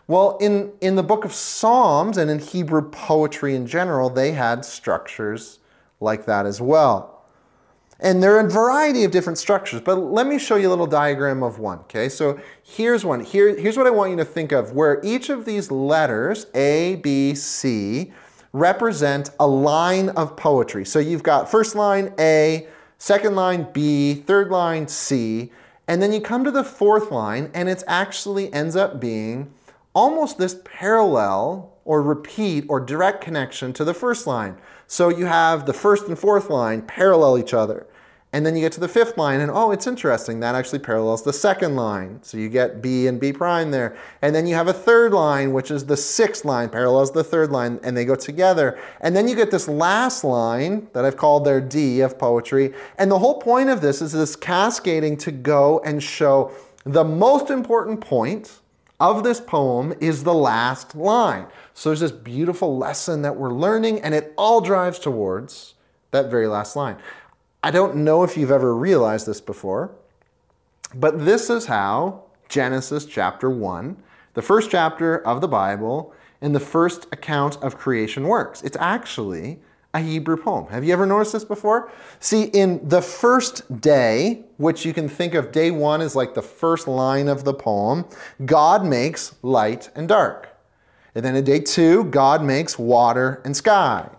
Well, 0.08 0.38
in, 0.38 0.72
in 0.82 0.96
the 0.96 1.04
book 1.04 1.26
of 1.26 1.34
Psalms 1.34 2.18
and 2.18 2.32
in 2.32 2.40
Hebrew 2.40 2.90
poetry 2.90 3.56
in 3.56 3.68
general, 3.68 4.10
they 4.10 4.32
had 4.32 4.64
structures 4.64 5.60
like 6.00 6.26
that 6.26 6.46
as 6.46 6.62
well. 6.62 7.11
And 8.02 8.22
there 8.22 8.36
are 8.36 8.40
a 8.40 8.50
variety 8.50 9.04
of 9.04 9.12
different 9.12 9.38
structures, 9.38 9.80
but 9.80 9.96
let 9.96 10.26
me 10.26 10.40
show 10.40 10.56
you 10.56 10.68
a 10.68 10.72
little 10.72 10.88
diagram 10.88 11.44
of 11.44 11.60
one, 11.60 11.78
okay? 11.82 12.10
So 12.10 12.40
here's 12.64 13.06
one. 13.06 13.20
Here, 13.20 13.56
here's 13.56 13.78
what 13.78 13.86
I 13.86 13.92
want 13.92 14.10
you 14.10 14.18
to 14.18 14.26
think 14.26 14.52
of, 14.52 14.72
where 14.72 15.00
each 15.04 15.30
of 15.30 15.46
these 15.46 15.70
letters, 15.70 16.48
A, 16.56 16.96
B, 16.96 17.36
C, 17.36 18.12
represent 18.54 19.30
a 19.40 19.46
line 19.46 20.10
of 20.10 20.36
poetry. 20.36 20.84
So 20.84 20.98
you've 20.98 21.22
got 21.22 21.50
first 21.50 21.76
line 21.76 22.12
A, 22.20 22.68
second 22.98 23.36
line 23.36 23.68
B, 23.72 24.16
third 24.16 24.50
line 24.50 24.88
C, 24.88 25.52
and 25.88 26.02
then 26.02 26.12
you 26.12 26.22
come 26.22 26.44
to 26.44 26.52
the 26.52 26.64
fourth 26.64 27.12
line, 27.12 27.52
and 27.54 27.70
it 27.70 27.84
actually 27.88 28.52
ends 28.52 28.76
up 28.76 29.00
being 29.00 29.54
almost 29.94 30.40
this 30.40 30.60
parallel 30.66 31.78
or 31.86 32.02
repeat 32.02 32.66
or 32.68 32.80
direct 32.80 33.22
connection 33.22 33.74
to 33.74 33.84
the 33.84 33.94
first 33.94 34.26
line. 34.26 34.58
So 34.88 35.10
you 35.10 35.26
have 35.26 35.66
the 35.66 35.74
first 35.74 36.08
and 36.08 36.18
fourth 36.18 36.50
line 36.50 36.82
parallel 36.82 37.38
each 37.38 37.54
other. 37.54 37.86
And 38.34 38.46
then 38.46 38.56
you 38.56 38.62
get 38.62 38.72
to 38.74 38.80
the 38.80 38.88
fifth 38.88 39.18
line, 39.18 39.42
and 39.42 39.52
oh, 39.52 39.72
it's 39.72 39.88
interesting. 39.88 40.40
That 40.40 40.56
actually 40.56 40.80
parallels 40.80 41.22
the 41.22 41.34
second 41.34 41.76
line. 41.76 42.20
So 42.24 42.38
you 42.38 42.48
get 42.48 42.82
B 42.82 43.08
and 43.08 43.20
B 43.20 43.34
prime 43.34 43.72
there. 43.72 43.98
And 44.22 44.34
then 44.34 44.48
you 44.48 44.56
have 44.56 44.70
a 44.70 44.74
third 44.74 45.12
line, 45.12 45.52
which 45.52 45.70
is 45.70 45.86
the 45.86 45.98
sixth 45.98 46.46
line, 46.46 46.70
parallels 46.70 47.12
the 47.12 47.26
third 47.26 47.52
line, 47.52 47.82
and 47.84 47.96
they 47.96 48.06
go 48.06 48.16
together. 48.16 48.80
And 49.02 49.14
then 49.14 49.28
you 49.28 49.36
get 49.36 49.52
this 49.52 49.68
last 49.68 50.24
line 50.24 50.88
that 50.94 51.04
I've 51.04 51.18
called 51.18 51.44
their 51.44 51.60
D 51.60 52.00
of 52.00 52.18
poetry. 52.18 52.74
And 52.98 53.12
the 53.12 53.20
whole 53.20 53.42
point 53.42 53.68
of 53.68 53.82
this 53.82 54.02
is 54.02 54.14
this 54.14 54.38
cascading 54.38 55.18
to 55.18 55.32
go 55.32 55.82
and 55.84 56.02
show 56.02 56.54
the 56.86 57.04
most 57.04 57.50
important 57.50 58.00
point 58.00 58.60
of 59.02 59.24
this 59.24 59.42
poem 59.42 59.94
is 60.00 60.24
the 60.24 60.34
last 60.34 60.96
line. 60.96 61.48
So 61.74 61.90
there's 61.90 62.00
this 62.00 62.12
beautiful 62.12 62.78
lesson 62.78 63.24
that 63.24 63.36
we're 63.36 63.52
learning, 63.52 64.00
and 64.02 64.16
it 64.16 64.34
all 64.38 64.62
drives 64.62 65.00
towards 65.00 65.74
that 66.12 66.32
very 66.32 66.48
last 66.48 66.78
line. 66.78 66.98
I 67.64 67.70
don't 67.70 67.98
know 67.98 68.24
if 68.24 68.38
you've 68.38 68.52
ever 68.52 68.76
realized 68.76 69.28
this 69.28 69.40
before, 69.40 69.92
but 70.96 71.26
this 71.26 71.50
is 71.50 71.68
how 71.68 72.24
Genesis 72.50 73.06
chapter 73.06 73.52
1, 73.52 73.98
the 74.34 74.42
first 74.42 74.72
chapter 74.72 75.24
of 75.26 75.42
the 75.42 75.48
Bible, 75.48 76.12
and 76.42 76.56
the 76.56 76.60
first 76.60 77.06
account 77.12 77.58
of 77.62 77.78
creation 77.78 78.28
works. 78.28 78.64
It's 78.64 78.78
actually 78.80 79.60
a 79.94 80.00
Hebrew 80.00 80.38
poem. 80.38 80.68
Have 80.72 80.84
you 80.84 80.92
ever 80.92 81.06
noticed 81.06 81.34
this 81.34 81.46
before? 81.46 81.92
See, 82.20 82.46
in 82.46 82.88
the 82.88 83.02
first 83.02 83.80
day, 83.80 84.46
which 84.58 84.84
you 84.84 84.94
can 84.94 85.08
think 85.08 85.36
of 85.36 85.52
day 85.52 85.70
one 85.70 86.02
as 86.02 86.16
like 86.16 86.34
the 86.34 86.42
first 86.42 86.88
line 86.88 87.28
of 87.28 87.44
the 87.44 87.54
poem, 87.54 88.06
God 88.44 88.84
makes 88.86 89.36
light 89.44 89.90
and 89.96 90.08
dark. 90.08 90.58
And 91.14 91.24
then 91.24 91.36
in 91.36 91.44
day 91.44 91.60
two, 91.60 92.06
God 92.06 92.44
makes 92.44 92.80
water 92.80 93.40
and 93.46 93.56
sky. 93.56 94.10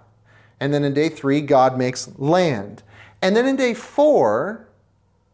And 0.61 0.73
then 0.73 0.85
in 0.85 0.95
day 0.95 1.09
three, 1.09 1.41
God 1.41 1.77
makes 1.77 2.09
land. 2.19 2.85
And 3.23 3.37
then 3.37 3.47
in 3.47 3.57
day 3.57 3.73
four, 3.73 4.69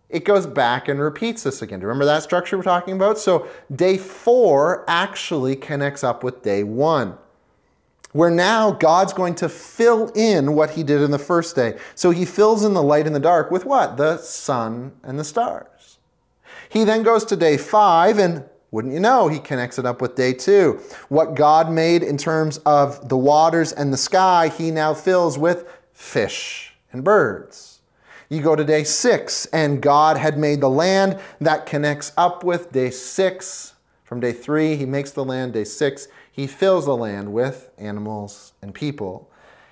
it 0.09 0.25
goes 0.25 0.47
back 0.47 0.89
and 0.89 1.01
repeats 1.01 1.43
this 1.43 1.63
again. 1.63 1.81
Do 1.81 1.85
you 1.85 1.89
remember 1.89 2.05
that 2.05 2.23
structure 2.23 2.57
we're 2.57 2.63
talking 2.63 2.95
about? 2.95 3.19
So 3.19 3.49
day 3.75 3.99
four 3.99 4.85
actually 4.89 5.57
connects 5.57 6.05
up 6.05 6.23
with 6.23 6.43
day 6.43 6.63
one, 6.63 7.19
where 8.13 8.31
now 8.31 8.71
God's 8.71 9.13
going 9.13 9.35
to 9.37 9.49
fill 9.49 10.09
in 10.11 10.55
what 10.55 10.71
he 10.71 10.83
did 10.83 11.03
in 11.03 11.11
the 11.11 11.19
first 11.19 11.57
day. 11.57 11.79
So 11.95 12.11
he 12.11 12.25
fills 12.25 12.65
in 12.65 12.75
the 12.75 12.83
light 12.83 13.07
and 13.07 13.15
the 13.15 13.21
dark 13.21 13.51
with 13.51 13.65
what? 13.65 13.97
The 13.97 14.19
sun 14.19 14.93
and 15.03 15.19
the 15.19 15.25
stars. 15.25 15.99
He 16.71 16.85
then 16.85 17.03
goes 17.03 17.25
to 17.27 17.37
day 17.37 17.57
five, 17.57 18.19
and 18.19 18.45
wouldn't 18.71 18.93
you 18.93 19.01
know, 19.01 19.29
he 19.29 19.39
connects 19.39 19.79
it 19.79 19.87
up 19.87 20.03
with 20.03 20.15
day 20.15 20.35
two. 20.35 20.81
What 21.09 21.35
God 21.35 21.71
made 21.71 22.03
in 22.03 22.19
terms 22.19 22.59
of 22.67 23.09
the 23.09 23.17
waters 23.17 23.73
and 23.73 23.93
the 23.93 23.99
sky, 23.99 24.49
he 24.49 24.71
now 24.71 24.93
fills 24.93 25.39
with 25.39 25.67
fish 25.93 26.75
and 26.93 27.05
birds. 27.05 27.68
You 28.29 28.43
go 28.43 28.55
to 28.55 28.65
day 28.65 28.85
six, 28.85 29.47
and 29.47 29.81
God 29.81 30.19
had 30.19 30.39
made 30.39 30.61
the 30.61 30.69
land. 30.69 31.19
That 31.41 31.65
connects 31.65 32.13
up 32.17 32.45
with 32.45 32.73
day 32.73 32.91
six. 32.91 33.75
From 34.05 34.21
day 34.21 34.33
three, 34.33 34.77
he 34.77 34.85
makes 34.85 35.11
the 35.13 35.25
land. 35.25 35.55
Day 35.55 35.65
six, 35.65 36.09
he 36.31 36.47
fills 36.47 36.85
the 36.85 36.97
land 36.97 37.33
with 37.33 37.71
animals 37.79 38.53
and 38.61 38.75
people. 38.75 39.31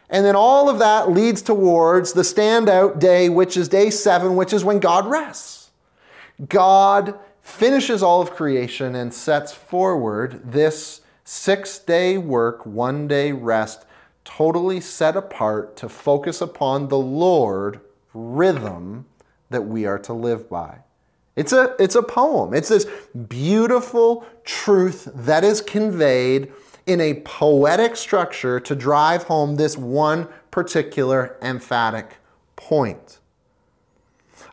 And 0.09 0.25
then 0.25 0.37
all 0.37 0.71
of 0.71 0.79
that 0.79 1.11
leads 1.11 1.43
towards 1.43 2.13
the 2.13 2.23
standout 2.23 2.99
day, 2.99 3.29
which 3.29 3.57
is 3.57 3.69
day 3.69 3.91
seven, 3.91 4.37
which 4.37 4.53
is 4.53 4.65
when 4.65 4.79
God 4.79 5.07
rests. 5.07 5.71
God 6.49 7.19
finishes 7.43 8.03
all 8.03 8.21
of 8.21 8.31
creation 8.31 8.95
and 8.95 9.13
sets 9.13 9.53
forward 9.53 10.41
this 10.45 11.01
six 11.25 11.79
day 11.79 12.19
work, 12.19 12.65
one 12.65 13.09
day 13.09 13.33
rest, 13.33 13.85
totally 14.25 14.81
set 14.81 15.17
apart 15.17 15.77
to 15.77 15.89
focus 15.89 16.41
upon 16.41 16.89
the 16.89 16.99
Lord 16.99 17.81
rhythm 18.17 19.07
that 19.51 19.63
we 19.63 19.87
are 19.87 19.99
to 19.99 20.13
live 20.13 20.49
by. 20.49 20.79
It's 21.37 21.53
a, 21.53 21.77
it's 21.79 21.95
a 21.95 22.03
poem. 22.03 22.55
It's 22.55 22.71
this 22.71 22.87
beautiful 23.29 24.25
truth 24.45 25.09
that 25.15 25.45
is 25.45 25.61
conveyed 25.61 26.51
in 26.87 27.01
a 27.01 27.15
poetic 27.15 27.97
structure 27.97 28.59
to 28.61 28.75
drive 28.75 29.25
home 29.25 29.57
this 29.57 29.77
one 29.77 30.29
particular 30.51 31.37
emphatic 31.43 32.17
point. 32.55 33.19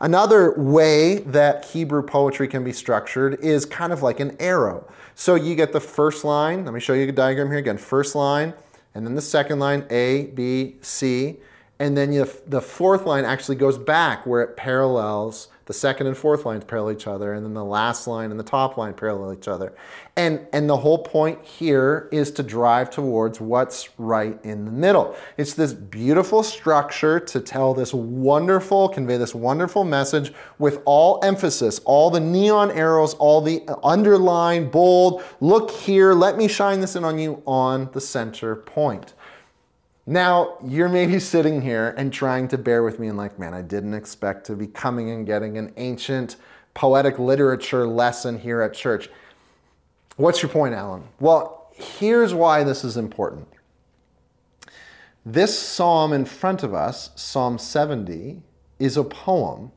Another 0.02 0.54
way 0.60 1.19
that 1.19 1.63
Hebrew 1.65 2.04
poetry 2.04 2.49
can 2.49 2.63
be 2.63 2.73
structured 2.73 3.39
is 3.39 3.65
kind 3.65 3.93
of 3.93 4.04
like 4.04 4.19
an 4.19 4.36
arrow. 4.39 4.86
So 5.15 5.36
you 5.36 5.56
get 5.56 5.71
the 5.71 5.80
first 5.80 6.26
line, 6.26 6.65
let 6.65 6.73
me 6.73 6.82
show 6.82 6.93
you 6.93 7.08
a 7.08 7.12
diagram 7.12 7.47
here 7.47 7.60
again. 7.60 7.78
First 7.78 8.15
line, 8.15 8.54
and 8.95 9.06
then 9.08 9.15
the 9.15 9.21
second 9.21 9.60
line, 9.60 9.86
A, 9.89 10.26
B, 10.26 10.76
C, 10.82 11.38
and 11.79 11.97
then 11.97 12.13
you, 12.13 12.27
the 12.47 12.62
fourth 12.62 13.05
line 13.05 13.25
actually 13.25 13.55
goes 13.55 13.77
back 13.77 14.25
where 14.25 14.41
it 14.41 14.55
parallels 14.55 15.49
the 15.65 15.73
second 15.73 16.07
and 16.07 16.17
fourth 16.17 16.45
lines 16.45 16.63
parallel 16.65 16.91
each 16.93 17.07
other, 17.07 17.33
and 17.33 17.45
then 17.45 17.53
the 17.53 17.63
last 17.63 18.05
line 18.05 18.31
and 18.31 18.39
the 18.39 18.43
top 18.43 18.75
line 18.77 18.93
parallel 18.93 19.33
each 19.33 19.47
other. 19.47 19.73
And, 20.17 20.45
and 20.51 20.69
the 20.69 20.75
whole 20.75 20.97
point 20.97 21.43
here 21.43 22.09
is 22.12 22.31
to 22.31 22.43
drive 22.43 22.89
towards 22.89 23.39
what's 23.39 23.89
right 23.97 24.38
in 24.43 24.65
the 24.65 24.71
middle. 24.71 25.15
It's 25.38 25.53
this 25.53 25.73
beautiful 25.73 26.43
structure 26.43 27.19
to 27.19 27.39
tell 27.39 27.73
this 27.73 27.93
wonderful, 27.93 28.89
convey 28.89 29.17
this 29.17 29.33
wonderful 29.33 29.86
message 29.86 30.33
with 30.59 30.81
all 30.86 31.23
emphasis, 31.23 31.79
all 31.86 32.09
the 32.09 32.19
neon 32.19 32.69
arrows, 32.71 33.13
all 33.15 33.39
the 33.39 33.63
uh, 33.67 33.75
underline, 33.83 34.69
bold, 34.69 35.23
look 35.39 35.71
here, 35.71 36.13
let 36.13 36.38
me 36.38 36.47
shine 36.49 36.81
this 36.81 36.97
in 36.97 37.05
on 37.05 37.17
you 37.17 37.41
on 37.47 37.89
the 37.93 38.01
center 38.01 38.57
point. 38.57 39.13
Now, 40.05 40.57
you're 40.63 40.89
maybe 40.89 41.17
sitting 41.19 41.61
here 41.61 41.93
and 41.97 42.11
trying 42.11 42.49
to 42.49 42.57
bear 42.57 42.83
with 42.83 42.99
me 42.99 43.07
and 43.07 43.17
like, 43.17 43.39
man, 43.39 43.53
I 43.53 43.61
didn't 43.61 43.93
expect 43.93 44.45
to 44.47 44.55
be 44.55 44.67
coming 44.67 45.09
and 45.09 45.25
getting 45.25 45.57
an 45.57 45.73
ancient 45.77 46.35
poetic 46.73 47.19
literature 47.19 47.87
lesson 47.87 48.39
here 48.39 48.61
at 48.61 48.73
church. 48.73 49.09
What's 50.17 50.41
your 50.41 50.49
point, 50.49 50.73
Alan? 50.73 51.03
Well, 51.19 51.69
here's 51.73 52.33
why 52.33 52.63
this 52.63 52.83
is 52.83 52.97
important. 52.97 53.47
This 55.25 55.57
psalm 55.57 56.11
in 56.11 56.25
front 56.25 56.63
of 56.63 56.73
us, 56.73 57.11
Psalm 57.15 57.57
70, 57.57 58.41
is 58.79 58.97
a 58.97 59.05
poem 59.05 59.71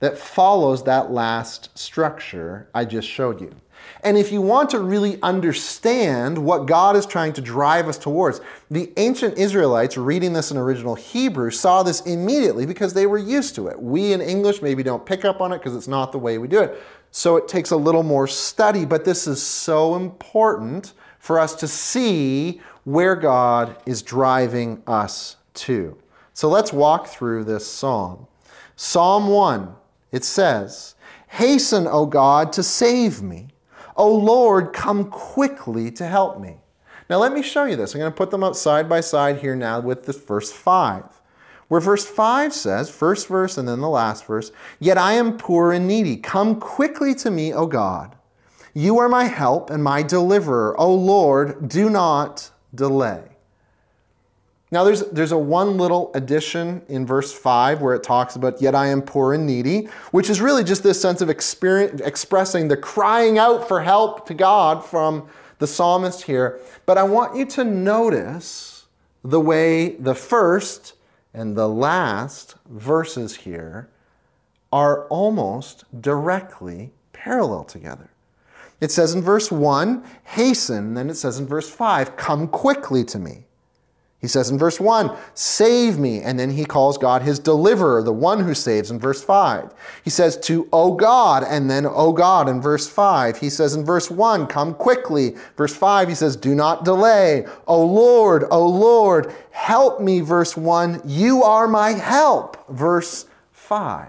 that 0.00 0.16
follows 0.16 0.84
that 0.84 1.10
last 1.10 1.76
structure 1.78 2.70
I 2.74 2.86
just 2.86 3.06
showed 3.06 3.42
you. 3.42 3.54
And 4.02 4.16
if 4.16 4.30
you 4.30 4.40
want 4.40 4.70
to 4.70 4.78
really 4.80 5.18
understand 5.22 6.38
what 6.38 6.66
God 6.66 6.96
is 6.96 7.06
trying 7.06 7.32
to 7.34 7.40
drive 7.40 7.88
us 7.88 7.98
towards, 7.98 8.40
the 8.70 8.92
ancient 8.96 9.38
Israelites 9.38 9.96
reading 9.96 10.32
this 10.32 10.50
in 10.50 10.56
original 10.56 10.94
Hebrew 10.94 11.50
saw 11.50 11.82
this 11.82 12.00
immediately 12.02 12.66
because 12.66 12.94
they 12.94 13.06
were 13.06 13.18
used 13.18 13.54
to 13.56 13.68
it. 13.68 13.80
We 13.80 14.12
in 14.12 14.20
English 14.20 14.62
maybe 14.62 14.82
don't 14.82 15.04
pick 15.04 15.24
up 15.24 15.40
on 15.40 15.52
it 15.52 15.58
because 15.58 15.74
it's 15.74 15.88
not 15.88 16.12
the 16.12 16.18
way 16.18 16.38
we 16.38 16.48
do 16.48 16.60
it. 16.60 16.80
So 17.10 17.36
it 17.36 17.48
takes 17.48 17.70
a 17.70 17.76
little 17.76 18.02
more 18.02 18.26
study, 18.26 18.84
but 18.84 19.04
this 19.04 19.26
is 19.26 19.42
so 19.42 19.96
important 19.96 20.92
for 21.18 21.40
us 21.40 21.54
to 21.56 21.66
see 21.66 22.60
where 22.84 23.16
God 23.16 23.76
is 23.86 24.02
driving 24.02 24.82
us 24.86 25.36
to. 25.54 25.96
So 26.34 26.48
let's 26.48 26.72
walk 26.72 27.08
through 27.08 27.44
this 27.44 27.66
psalm. 27.66 28.26
Psalm 28.76 29.28
1, 29.28 29.74
it 30.12 30.22
says, 30.22 30.94
Hasten, 31.28 31.86
O 31.86 32.06
God, 32.06 32.52
to 32.52 32.62
save 32.62 33.22
me. 33.22 33.45
O 33.96 34.14
Lord, 34.14 34.72
come 34.72 35.10
quickly 35.10 35.90
to 35.92 36.06
help 36.06 36.40
me. 36.40 36.56
Now, 37.08 37.18
let 37.18 37.32
me 37.32 37.42
show 37.42 37.64
you 37.64 37.76
this. 37.76 37.94
I'm 37.94 38.00
going 38.00 38.10
to 38.10 38.16
put 38.16 38.30
them 38.30 38.42
up 38.42 38.56
side 38.56 38.88
by 38.88 39.00
side 39.00 39.38
here 39.38 39.54
now 39.54 39.80
with 39.80 40.04
the 40.06 40.12
verse 40.12 40.52
5. 40.52 41.04
Where 41.68 41.80
verse 41.80 42.04
5 42.04 42.52
says, 42.52 42.90
first 42.90 43.28
verse 43.28 43.58
and 43.58 43.66
then 43.66 43.80
the 43.80 43.88
last 43.88 44.26
verse, 44.26 44.52
Yet 44.78 44.98
I 44.98 45.12
am 45.12 45.36
poor 45.36 45.72
and 45.72 45.86
needy. 45.86 46.16
Come 46.16 46.60
quickly 46.60 47.14
to 47.16 47.30
me, 47.30 47.52
O 47.52 47.66
God. 47.66 48.16
You 48.74 48.98
are 48.98 49.08
my 49.08 49.24
help 49.24 49.70
and 49.70 49.82
my 49.82 50.02
deliverer. 50.02 50.78
O 50.78 50.92
Lord, 50.94 51.68
do 51.68 51.88
not 51.88 52.50
delay. 52.74 53.35
Now, 54.72 54.82
there's, 54.82 55.02
there's 55.10 55.32
a 55.32 55.38
one 55.38 55.78
little 55.78 56.10
addition 56.14 56.82
in 56.88 57.06
verse 57.06 57.32
5 57.32 57.82
where 57.82 57.94
it 57.94 58.02
talks 58.02 58.34
about, 58.34 58.60
Yet 58.60 58.74
I 58.74 58.88
am 58.88 59.00
poor 59.00 59.32
and 59.32 59.46
needy, 59.46 59.88
which 60.10 60.28
is 60.28 60.40
really 60.40 60.64
just 60.64 60.82
this 60.82 61.00
sense 61.00 61.20
of 61.20 61.30
expressing 61.30 62.68
the 62.68 62.76
crying 62.76 63.38
out 63.38 63.68
for 63.68 63.80
help 63.80 64.26
to 64.26 64.34
God 64.34 64.84
from 64.84 65.28
the 65.58 65.66
psalmist 65.68 66.22
here. 66.22 66.60
But 66.84 66.98
I 66.98 67.04
want 67.04 67.36
you 67.36 67.46
to 67.46 67.64
notice 67.64 68.86
the 69.22 69.40
way 69.40 69.90
the 69.96 70.14
first 70.14 70.94
and 71.32 71.56
the 71.56 71.68
last 71.68 72.56
verses 72.68 73.36
here 73.36 73.88
are 74.72 75.06
almost 75.08 75.84
directly 76.00 76.92
parallel 77.12 77.64
together. 77.64 78.10
It 78.80 78.90
says 78.90 79.14
in 79.14 79.22
verse 79.22 79.50
1, 79.50 80.04
Hasten, 80.24 80.94
then 80.94 81.08
it 81.08 81.14
says 81.14 81.38
in 81.38 81.46
verse 81.46 81.70
5, 81.70 82.16
Come 82.16 82.48
quickly 82.48 83.04
to 83.04 83.18
me. 83.18 83.45
He 84.18 84.28
says 84.28 84.50
in 84.50 84.58
verse 84.58 84.80
1, 84.80 85.14
save 85.34 85.98
me. 85.98 86.20
And 86.20 86.38
then 86.38 86.50
he 86.50 86.64
calls 86.64 86.96
God 86.96 87.22
his 87.22 87.38
deliverer, 87.38 88.02
the 88.02 88.12
one 88.12 88.40
who 88.40 88.54
saves 88.54 88.90
in 88.90 88.98
verse 88.98 89.22
5. 89.22 89.74
He 90.04 90.10
says 90.10 90.38
to, 90.38 90.68
O 90.72 90.94
God, 90.94 91.44
and 91.44 91.70
then, 91.70 91.84
O 91.86 92.12
God 92.12 92.48
in 92.48 92.60
verse 92.60 92.88
5. 92.88 93.38
He 93.38 93.50
says 93.50 93.74
in 93.74 93.84
verse 93.84 94.10
1, 94.10 94.46
come 94.46 94.74
quickly. 94.74 95.36
Verse 95.56 95.76
5, 95.76 96.08
he 96.08 96.14
says, 96.14 96.34
do 96.34 96.54
not 96.54 96.84
delay. 96.84 97.46
O 97.66 97.84
Lord, 97.84 98.44
O 98.50 98.66
Lord, 98.66 99.32
help 99.50 100.00
me. 100.00 100.20
Verse 100.20 100.56
1, 100.56 101.02
you 101.04 101.42
are 101.42 101.68
my 101.68 101.90
help. 101.90 102.66
Verse 102.68 103.26
5. 103.52 104.08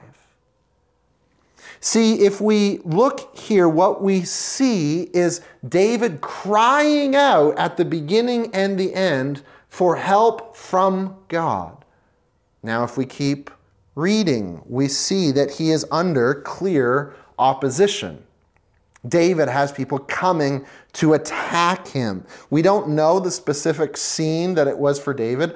See, 1.80 2.26
if 2.26 2.42
we 2.42 2.80
look 2.86 3.38
here, 3.38 3.70
what 3.70 4.02
we 4.02 4.24
see 4.24 5.04
is 5.14 5.42
David 5.68 6.22
crying 6.22 7.16
out 7.16 7.58
at 7.60 7.78
the 7.78 7.86
beginning 7.86 8.54
and 8.54 8.80
the 8.80 8.94
end 8.96 9.44
for 9.70 9.96
help 9.96 10.56
from 10.56 11.16
God. 11.28 11.86
Now, 12.64 12.84
if 12.84 12.98
we 12.98 13.06
keep 13.06 13.50
reading, 13.96 14.62
we 14.68 14.88
see 14.88 15.32
that 15.32 15.52
he 15.52 15.72
is 15.72 15.86
under 15.92 16.36
clear 16.36 17.16
opposition. 17.40 18.24
David 19.08 19.48
has 19.48 19.72
people 19.72 20.00
coming 20.00 20.66
to 20.94 21.14
attack 21.14 21.88
him. 21.88 22.26
We 22.50 22.62
don't 22.62 22.90
know 22.90 23.20
the 23.20 23.32
specific 23.32 23.96
scene 23.96 24.56
that 24.56 24.68
it 24.68 24.78
was 24.78 25.00
for 25.00 25.14
David. 25.14 25.56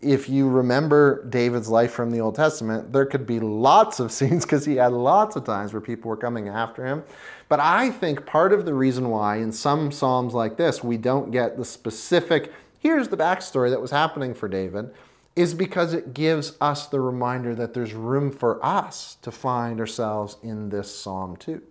If 0.00 0.28
you 0.28 0.48
remember 0.48 1.24
David's 1.28 1.68
life 1.68 1.90
from 1.90 2.10
the 2.10 2.20
Old 2.20 2.36
Testament, 2.36 2.92
there 2.92 3.04
could 3.04 3.26
be 3.26 3.40
lots 3.40 3.98
of 3.98 4.12
scenes 4.12 4.44
because 4.44 4.64
he 4.64 4.76
had 4.76 4.92
lots 4.92 5.34
of 5.36 5.44
times 5.44 5.72
where 5.72 5.80
people 5.80 6.08
were 6.08 6.16
coming 6.16 6.48
after 6.48 6.84
him. 6.86 7.02
But 7.48 7.60
I 7.60 7.90
think 7.90 8.26
part 8.26 8.52
of 8.52 8.64
the 8.64 8.74
reason 8.74 9.08
why 9.08 9.36
in 9.36 9.50
some 9.50 9.90
Psalms 9.90 10.34
like 10.34 10.56
this 10.56 10.84
we 10.84 10.96
don't 10.98 11.30
get 11.30 11.56
the 11.56 11.64
specific 11.64 12.52
here's 12.78 13.08
the 13.08 13.16
backstory 13.16 13.70
that 13.70 13.80
was 13.80 13.90
happening 13.90 14.34
for 14.34 14.48
David, 14.48 14.90
is 15.36 15.54
because 15.54 15.94
it 15.94 16.14
gives 16.14 16.56
us 16.60 16.86
the 16.86 17.00
reminder 17.00 17.54
that 17.54 17.72
there's 17.72 17.94
room 17.94 18.30
for 18.30 18.64
us 18.64 19.16
to 19.22 19.30
find 19.30 19.78
ourselves 19.78 20.36
in 20.42 20.68
this 20.68 20.94
psalm 20.94 21.36
too. 21.36 21.62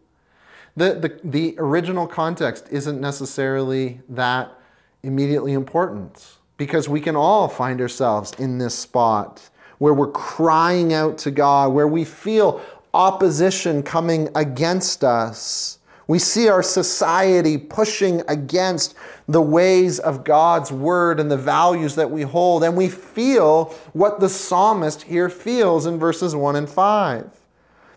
The, 0.78 0.94
the, 0.94 1.20
the 1.24 1.56
original 1.58 2.08
context 2.08 2.68
isn't 2.72 3.02
necessarily 3.02 4.00
that 4.10 4.58
immediately 5.04 5.54
important 5.54 6.38
because 6.58 6.88
we 6.88 7.02
can 7.02 7.16
all 7.16 7.48
find 7.48 7.82
ourselves 7.82 8.32
in 8.40 8.58
this 8.58 8.76
spot 8.76 9.50
where 9.80 9.94
we're 9.94 10.12
crying 10.12 10.94
out 10.94 11.18
to 11.20 11.32
God, 11.32 11.74
where 11.74 11.88
we 11.88 12.04
feel 12.04 12.62
opposition 12.94 13.84
coming 13.84 14.30
against 14.36 15.04
us 15.04 15.80
we 16.08 16.20
see 16.20 16.48
our 16.48 16.64
society 16.64 17.58
pushing 17.58 18.22
against 18.30 18.96
the 19.28 19.42
ways 19.42 20.00
of 20.00 20.24
God's 20.24 20.72
word 20.72 21.20
and 21.20 21.30
the 21.30 21.38
values 21.38 21.96
that 21.96 22.10
we 22.10 22.22
hold, 22.22 22.64
and 22.64 22.78
we 22.78 22.88
feel 22.88 23.66
what 23.92 24.22
the 24.22 24.30
psalmist 24.30 25.04
here 25.04 25.30
feels 25.30 25.86
in 25.86 26.00
verses 26.00 26.34
1 26.34 26.56
and 26.56 26.70
5. 26.70 27.30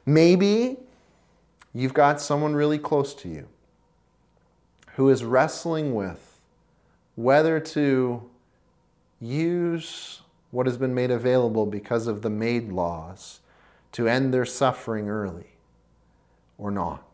Maybe 0.04 0.76
you've 1.72 1.94
got 1.94 2.20
someone 2.20 2.54
really 2.54 2.78
close 2.78 3.14
to 3.14 3.28
you 3.28 3.46
who 4.94 5.08
is 5.08 5.22
wrestling 5.24 5.94
with 5.94 6.40
whether 7.14 7.60
to 7.60 8.28
use 9.20 10.22
what 10.50 10.66
has 10.66 10.76
been 10.76 10.94
made 10.94 11.12
available 11.12 11.64
because 11.64 12.08
of 12.08 12.22
the 12.22 12.30
MAID 12.30 12.72
laws 12.72 13.40
to 13.92 14.08
end 14.08 14.34
their 14.34 14.44
suffering 14.44 15.08
early 15.08 15.46
or 16.58 16.70
not 16.72 17.04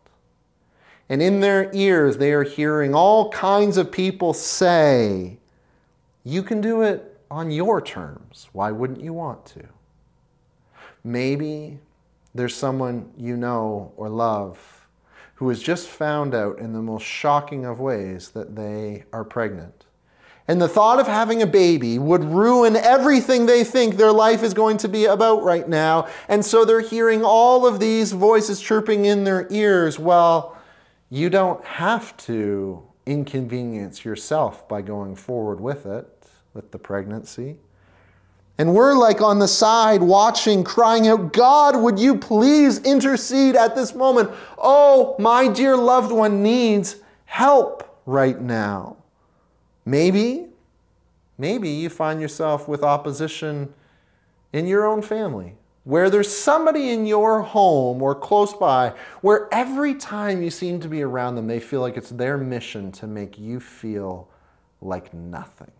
and 1.08 1.22
in 1.22 1.40
their 1.40 1.70
ears 1.72 2.16
they 2.16 2.32
are 2.32 2.42
hearing 2.42 2.94
all 2.94 3.30
kinds 3.30 3.76
of 3.76 3.92
people 3.92 4.34
say, 4.34 5.38
You 6.24 6.42
can 6.42 6.60
do 6.60 6.82
it 6.82 7.18
on 7.30 7.50
your 7.50 7.80
terms. 7.80 8.48
Why 8.52 8.70
wouldn't 8.70 9.00
you 9.00 9.12
want 9.12 9.46
to? 9.46 9.64
Maybe 11.04 11.78
there's 12.34 12.54
someone 12.54 13.10
you 13.16 13.36
know 13.36 13.92
or 13.96 14.08
love 14.08 14.86
who 15.36 15.48
has 15.50 15.62
just 15.62 15.88
found 15.88 16.34
out 16.34 16.58
in 16.58 16.72
the 16.72 16.82
most 16.82 17.04
shocking 17.04 17.64
of 17.64 17.78
ways 17.78 18.30
that 18.30 18.56
they 18.56 19.04
are 19.12 19.24
pregnant. 19.24 19.84
And 20.48 20.62
the 20.62 20.68
thought 20.68 21.00
of 21.00 21.06
having 21.06 21.42
a 21.42 21.46
baby 21.46 21.98
would 21.98 22.24
ruin 22.24 22.76
everything 22.76 23.46
they 23.46 23.64
think 23.64 23.96
their 23.96 24.12
life 24.12 24.42
is 24.42 24.54
going 24.54 24.76
to 24.78 24.88
be 24.88 25.06
about 25.06 25.42
right 25.42 25.68
now. 25.68 26.08
And 26.28 26.44
so 26.44 26.64
they're 26.64 26.80
hearing 26.80 27.24
all 27.24 27.66
of 27.66 27.80
these 27.80 28.12
voices 28.12 28.60
chirping 28.60 29.04
in 29.06 29.24
their 29.24 29.48
ears. 29.50 29.98
Well, 29.98 30.55
you 31.10 31.30
don't 31.30 31.64
have 31.64 32.16
to 32.16 32.82
inconvenience 33.06 34.04
yourself 34.04 34.68
by 34.68 34.82
going 34.82 35.14
forward 35.14 35.60
with 35.60 35.86
it, 35.86 36.08
with 36.54 36.72
the 36.72 36.78
pregnancy. 36.78 37.56
And 38.58 38.74
we're 38.74 38.94
like 38.94 39.20
on 39.20 39.38
the 39.38 39.48
side 39.48 40.02
watching, 40.02 40.64
crying 40.64 41.06
out, 41.08 41.32
God, 41.32 41.76
would 41.76 41.98
you 41.98 42.16
please 42.16 42.78
intercede 42.80 43.54
at 43.54 43.76
this 43.76 43.94
moment? 43.94 44.30
Oh, 44.56 45.14
my 45.18 45.46
dear 45.46 45.76
loved 45.76 46.10
one 46.10 46.42
needs 46.42 46.96
help 47.26 48.00
right 48.06 48.40
now. 48.40 48.96
Maybe, 49.84 50.46
maybe 51.36 51.68
you 51.68 51.90
find 51.90 52.20
yourself 52.20 52.66
with 52.66 52.82
opposition 52.82 53.72
in 54.52 54.66
your 54.66 54.86
own 54.86 55.02
family, 55.02 55.54
where 55.86 56.10
there's 56.10 56.28
somebody 56.28 56.90
in 56.90 57.06
your 57.06 57.42
home 57.42 58.02
or 58.02 58.12
close 58.12 58.52
by 58.52 58.92
where 59.20 59.48
every 59.52 59.94
time 59.94 60.42
you 60.42 60.50
seem 60.50 60.80
to 60.80 60.88
be 60.88 61.00
around 61.00 61.36
them, 61.36 61.46
they 61.46 61.60
feel 61.60 61.80
like 61.80 61.96
it's 61.96 62.10
their 62.10 62.36
mission 62.36 62.90
to 62.90 63.06
make 63.06 63.38
you 63.38 63.60
feel 63.60 64.28
like 64.80 65.14
nothing. 65.14 65.70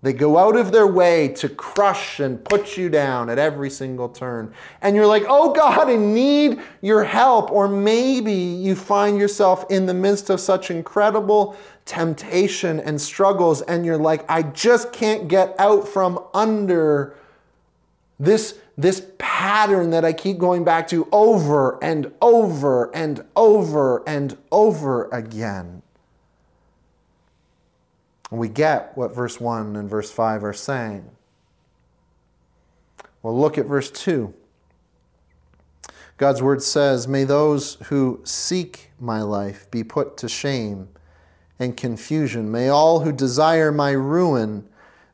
They 0.00 0.14
go 0.14 0.38
out 0.38 0.56
of 0.56 0.72
their 0.72 0.86
way 0.86 1.28
to 1.34 1.50
crush 1.50 2.20
and 2.20 2.42
put 2.42 2.78
you 2.78 2.88
down 2.88 3.28
at 3.28 3.38
every 3.38 3.68
single 3.68 4.08
turn. 4.08 4.54
And 4.80 4.96
you're 4.96 5.06
like, 5.06 5.24
oh 5.28 5.52
God, 5.52 5.90
I 5.90 5.96
need 5.96 6.58
your 6.80 7.04
help. 7.04 7.50
Or 7.50 7.68
maybe 7.68 8.32
you 8.32 8.74
find 8.74 9.18
yourself 9.18 9.66
in 9.68 9.84
the 9.84 9.92
midst 9.92 10.30
of 10.30 10.40
such 10.40 10.70
incredible 10.70 11.54
temptation 11.84 12.80
and 12.80 12.98
struggles, 12.98 13.60
and 13.62 13.84
you're 13.84 13.98
like, 13.98 14.24
I 14.30 14.42
just 14.42 14.90
can't 14.90 15.28
get 15.28 15.54
out 15.58 15.86
from 15.86 16.24
under 16.32 17.14
this, 18.18 18.58
this 18.76 19.06
pattern 19.18 19.90
that 19.90 20.04
I 20.04 20.12
keep 20.12 20.38
going 20.38 20.64
back 20.64 20.88
to 20.88 21.08
over 21.12 21.82
and 21.82 22.12
over 22.20 22.94
and 22.94 23.24
over 23.36 24.02
and 24.08 24.36
over 24.50 25.08
again. 25.10 25.82
And 28.30 28.40
we 28.40 28.48
get 28.48 28.96
what 28.96 29.14
verse 29.14 29.40
1 29.40 29.76
and 29.76 29.88
verse 29.88 30.10
5 30.10 30.44
are 30.44 30.52
saying. 30.52 31.08
Well, 33.22 33.38
look 33.38 33.58
at 33.58 33.66
verse 33.66 33.90
2. 33.90 34.34
God's 36.16 36.42
word 36.42 36.62
says, 36.62 37.06
May 37.06 37.24
those 37.24 37.74
who 37.84 38.20
seek 38.24 38.90
my 38.98 39.22
life 39.22 39.70
be 39.70 39.84
put 39.84 40.16
to 40.18 40.28
shame 40.28 40.88
and 41.58 41.76
confusion. 41.76 42.50
May 42.50 42.68
all 42.68 43.00
who 43.00 43.12
desire 43.12 43.72
my 43.72 43.92
ruin 43.92 44.68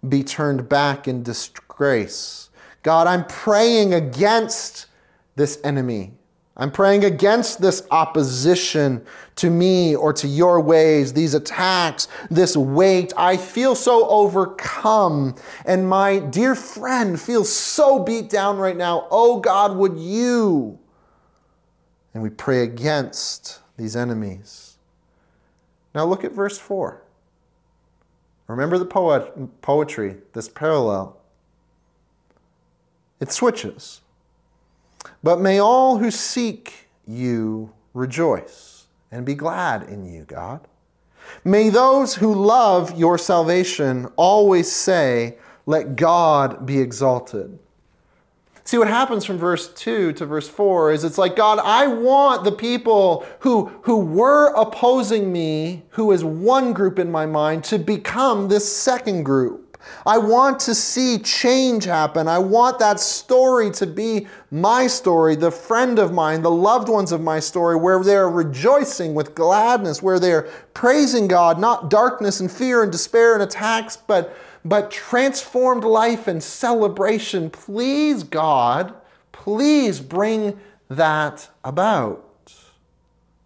be 0.06 0.22
turned 0.22 0.68
back 0.68 1.06
in 1.06 1.22
disgrace. 1.22 2.50
God, 2.84 3.06
I'm 3.06 3.24
praying 3.24 3.94
against 3.94 4.86
this 5.36 5.58
enemy. 5.64 6.12
I'm 6.56 6.70
praying 6.70 7.04
against 7.04 7.60
this 7.60 7.84
opposition 7.90 9.04
to 9.36 9.50
me 9.50 9.96
or 9.96 10.12
to 10.12 10.28
your 10.28 10.60
ways, 10.60 11.12
these 11.12 11.34
attacks, 11.34 12.06
this 12.30 12.56
weight. 12.56 13.12
I 13.16 13.36
feel 13.38 13.74
so 13.74 14.06
overcome, 14.08 15.34
and 15.66 15.88
my 15.88 16.20
dear 16.20 16.54
friend 16.54 17.20
feels 17.20 17.50
so 17.50 17.98
beat 17.98 18.30
down 18.30 18.58
right 18.58 18.76
now. 18.76 19.08
Oh 19.10 19.40
God, 19.40 19.76
would 19.76 19.98
you? 19.98 20.78
And 22.12 22.22
we 22.22 22.30
pray 22.30 22.62
against 22.62 23.60
these 23.76 23.96
enemies. 23.96 24.76
Now 25.94 26.04
look 26.04 26.22
at 26.22 26.32
verse 26.32 26.58
4. 26.58 27.02
Remember 28.46 28.78
the 28.78 28.84
poet, 28.84 29.60
poetry, 29.62 30.18
this 30.34 30.48
parallel. 30.48 31.18
It 33.24 33.32
switches. 33.32 34.02
But 35.22 35.40
may 35.40 35.58
all 35.58 35.96
who 35.96 36.10
seek 36.10 36.88
you 37.06 37.72
rejoice 37.94 38.84
and 39.10 39.24
be 39.24 39.34
glad 39.34 39.84
in 39.88 40.04
you, 40.04 40.24
God. 40.24 40.60
May 41.42 41.70
those 41.70 42.16
who 42.16 42.34
love 42.34 42.98
your 42.98 43.16
salvation 43.16 44.08
always 44.16 44.70
say, 44.70 45.38
Let 45.64 45.96
God 45.96 46.66
be 46.66 46.78
exalted. 46.78 47.58
See, 48.64 48.76
what 48.76 48.88
happens 48.88 49.24
from 49.24 49.38
verse 49.38 49.72
2 49.72 50.12
to 50.12 50.26
verse 50.26 50.50
4 50.50 50.92
is 50.92 51.02
it's 51.02 51.16
like, 51.16 51.34
God, 51.34 51.60
I 51.60 51.86
want 51.86 52.44
the 52.44 52.52
people 52.52 53.24
who, 53.38 53.68
who 53.84 54.00
were 54.00 54.52
opposing 54.54 55.32
me, 55.32 55.84
who 55.92 56.12
is 56.12 56.22
one 56.22 56.74
group 56.74 56.98
in 56.98 57.10
my 57.10 57.24
mind, 57.24 57.64
to 57.64 57.78
become 57.78 58.48
this 58.48 58.70
second 58.70 59.22
group. 59.22 59.63
I 60.06 60.18
want 60.18 60.60
to 60.60 60.74
see 60.74 61.18
change 61.18 61.84
happen. 61.84 62.28
I 62.28 62.38
want 62.38 62.78
that 62.78 63.00
story 63.00 63.70
to 63.72 63.86
be 63.86 64.26
my 64.50 64.86
story, 64.86 65.36
the 65.36 65.50
friend 65.50 65.98
of 65.98 66.12
mine, 66.12 66.42
the 66.42 66.50
loved 66.50 66.88
ones 66.88 67.12
of 67.12 67.20
my 67.20 67.40
story, 67.40 67.76
where 67.76 68.02
they're 68.02 68.28
rejoicing 68.28 69.14
with 69.14 69.34
gladness, 69.34 70.02
where 70.02 70.18
they're 70.18 70.42
praising 70.74 71.26
God, 71.26 71.58
not 71.58 71.90
darkness 71.90 72.40
and 72.40 72.50
fear 72.50 72.82
and 72.82 72.92
despair 72.92 73.34
and 73.34 73.42
attacks, 73.42 73.96
but, 73.96 74.36
but 74.64 74.90
transformed 74.90 75.84
life 75.84 76.28
and 76.28 76.42
celebration. 76.42 77.50
Please, 77.50 78.22
God, 78.22 78.94
please 79.32 80.00
bring 80.00 80.58
that 80.88 81.48
about. 81.64 82.20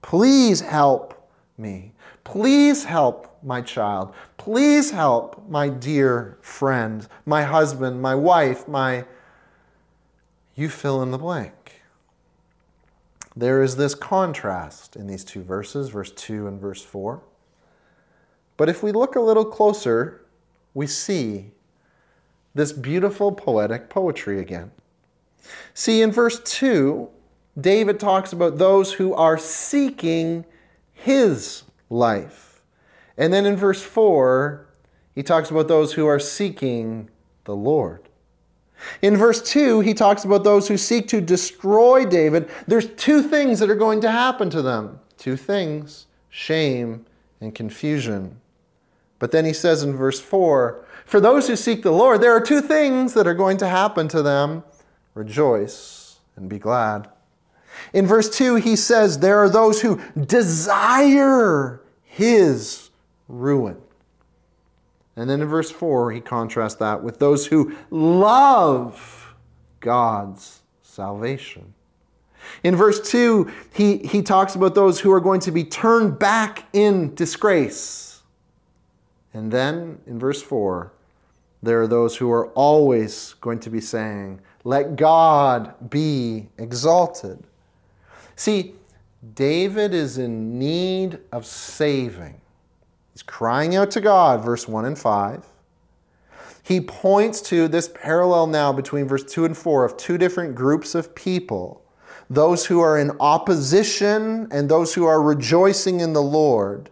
Please 0.02 0.60
help 0.60 1.30
me. 1.56 1.92
Please 2.24 2.84
help 2.84 3.27
my 3.42 3.60
child. 3.60 4.14
Please 4.36 4.90
help 4.90 5.48
my 5.48 5.68
dear 5.68 6.38
friend, 6.40 7.06
my 7.26 7.42
husband, 7.42 8.00
my 8.02 8.14
wife, 8.14 8.68
my. 8.68 9.04
You 10.54 10.68
fill 10.68 11.02
in 11.02 11.10
the 11.10 11.18
blank. 11.18 11.82
There 13.36 13.62
is 13.62 13.76
this 13.76 13.94
contrast 13.94 14.96
in 14.96 15.06
these 15.06 15.22
two 15.22 15.42
verses, 15.42 15.90
verse 15.90 16.10
2 16.10 16.48
and 16.48 16.60
verse 16.60 16.82
4. 16.82 17.22
But 18.56 18.68
if 18.68 18.82
we 18.82 18.90
look 18.90 19.14
a 19.14 19.20
little 19.20 19.44
closer, 19.44 20.22
we 20.74 20.88
see 20.88 21.52
this 22.54 22.72
beautiful 22.72 23.30
poetic 23.30 23.88
poetry 23.88 24.40
again. 24.40 24.72
See, 25.74 26.02
in 26.02 26.10
verse 26.10 26.40
2, 26.44 27.08
David 27.60 28.00
talks 28.00 28.32
about 28.32 28.58
those 28.58 28.94
who 28.94 29.14
are 29.14 29.38
seeking 29.38 30.44
his 30.92 31.62
life. 31.88 32.47
And 33.18 33.32
then 33.32 33.44
in 33.44 33.56
verse 33.56 33.82
4, 33.82 34.64
he 35.14 35.22
talks 35.22 35.50
about 35.50 35.68
those 35.68 35.92
who 35.92 36.06
are 36.06 36.20
seeking 36.20 37.10
the 37.44 37.56
Lord. 37.56 38.08
In 39.02 39.16
verse 39.16 39.42
2, 39.42 39.80
he 39.80 39.92
talks 39.92 40.24
about 40.24 40.44
those 40.44 40.68
who 40.68 40.76
seek 40.76 41.08
to 41.08 41.20
destroy 41.20 42.06
David. 42.06 42.48
There's 42.68 42.88
two 42.94 43.22
things 43.22 43.58
that 43.58 43.68
are 43.68 43.74
going 43.74 44.00
to 44.02 44.10
happen 44.10 44.48
to 44.50 44.62
them 44.62 45.00
two 45.16 45.36
things 45.36 46.06
shame 46.30 47.04
and 47.40 47.52
confusion. 47.52 48.40
But 49.18 49.32
then 49.32 49.44
he 49.44 49.52
says 49.52 49.82
in 49.82 49.96
verse 49.96 50.20
4 50.20 50.84
For 51.04 51.20
those 51.20 51.48
who 51.48 51.56
seek 51.56 51.82
the 51.82 51.90
Lord, 51.90 52.20
there 52.20 52.32
are 52.32 52.40
two 52.40 52.60
things 52.60 53.14
that 53.14 53.26
are 53.26 53.34
going 53.34 53.56
to 53.58 53.68
happen 53.68 54.06
to 54.08 54.22
them 54.22 54.62
rejoice 55.14 56.20
and 56.36 56.48
be 56.48 56.60
glad. 56.60 57.08
In 57.92 58.06
verse 58.06 58.30
2, 58.30 58.56
he 58.56 58.76
says, 58.76 59.18
There 59.18 59.38
are 59.38 59.48
those 59.48 59.82
who 59.82 60.00
desire 60.16 61.80
his 62.04 62.87
ruin. 63.28 63.76
And 65.16 65.28
then 65.28 65.40
in 65.40 65.48
verse 65.48 65.70
4, 65.70 66.12
he 66.12 66.20
contrasts 66.20 66.76
that 66.76 67.02
with 67.02 67.18
those 67.18 67.46
who 67.46 67.76
love 67.90 69.34
God's 69.80 70.60
salvation. 70.82 71.74
In 72.62 72.76
verse 72.76 73.00
2, 73.10 73.50
he, 73.72 73.98
he 73.98 74.22
talks 74.22 74.54
about 74.54 74.74
those 74.74 75.00
who 75.00 75.12
are 75.12 75.20
going 75.20 75.40
to 75.40 75.50
be 75.50 75.64
turned 75.64 76.18
back 76.18 76.66
in 76.72 77.14
disgrace. 77.14 78.22
And 79.34 79.52
then 79.52 79.98
in 80.06 80.18
verse 80.18 80.42
4, 80.42 80.92
there 81.62 81.82
are 81.82 81.86
those 81.86 82.16
who 82.16 82.30
are 82.30 82.48
always 82.48 83.34
going 83.40 83.58
to 83.60 83.70
be 83.70 83.80
saying, 83.80 84.40
Let 84.64 84.96
God 84.96 85.90
be 85.90 86.48
exalted. 86.58 87.42
See, 88.36 88.74
David 89.34 89.94
is 89.94 90.18
in 90.18 90.58
need 90.58 91.18
of 91.32 91.44
saving. 91.44 92.40
He's 93.18 93.24
crying 93.24 93.74
out 93.74 93.90
to 93.90 94.00
God, 94.00 94.44
verse 94.44 94.68
1 94.68 94.84
and 94.84 94.96
5. 94.96 95.44
He 96.62 96.80
points 96.80 97.42
to 97.42 97.66
this 97.66 97.90
parallel 97.92 98.46
now 98.46 98.72
between 98.72 99.08
verse 99.08 99.24
2 99.24 99.44
and 99.44 99.56
4 99.56 99.84
of 99.84 99.96
two 99.96 100.18
different 100.18 100.54
groups 100.54 100.94
of 100.94 101.16
people 101.16 101.82
those 102.30 102.66
who 102.66 102.78
are 102.78 102.96
in 102.96 103.10
opposition 103.18 104.46
and 104.52 104.68
those 104.68 104.94
who 104.94 105.04
are 105.04 105.20
rejoicing 105.20 105.98
in 105.98 106.12
the 106.12 106.22
Lord. 106.22 106.90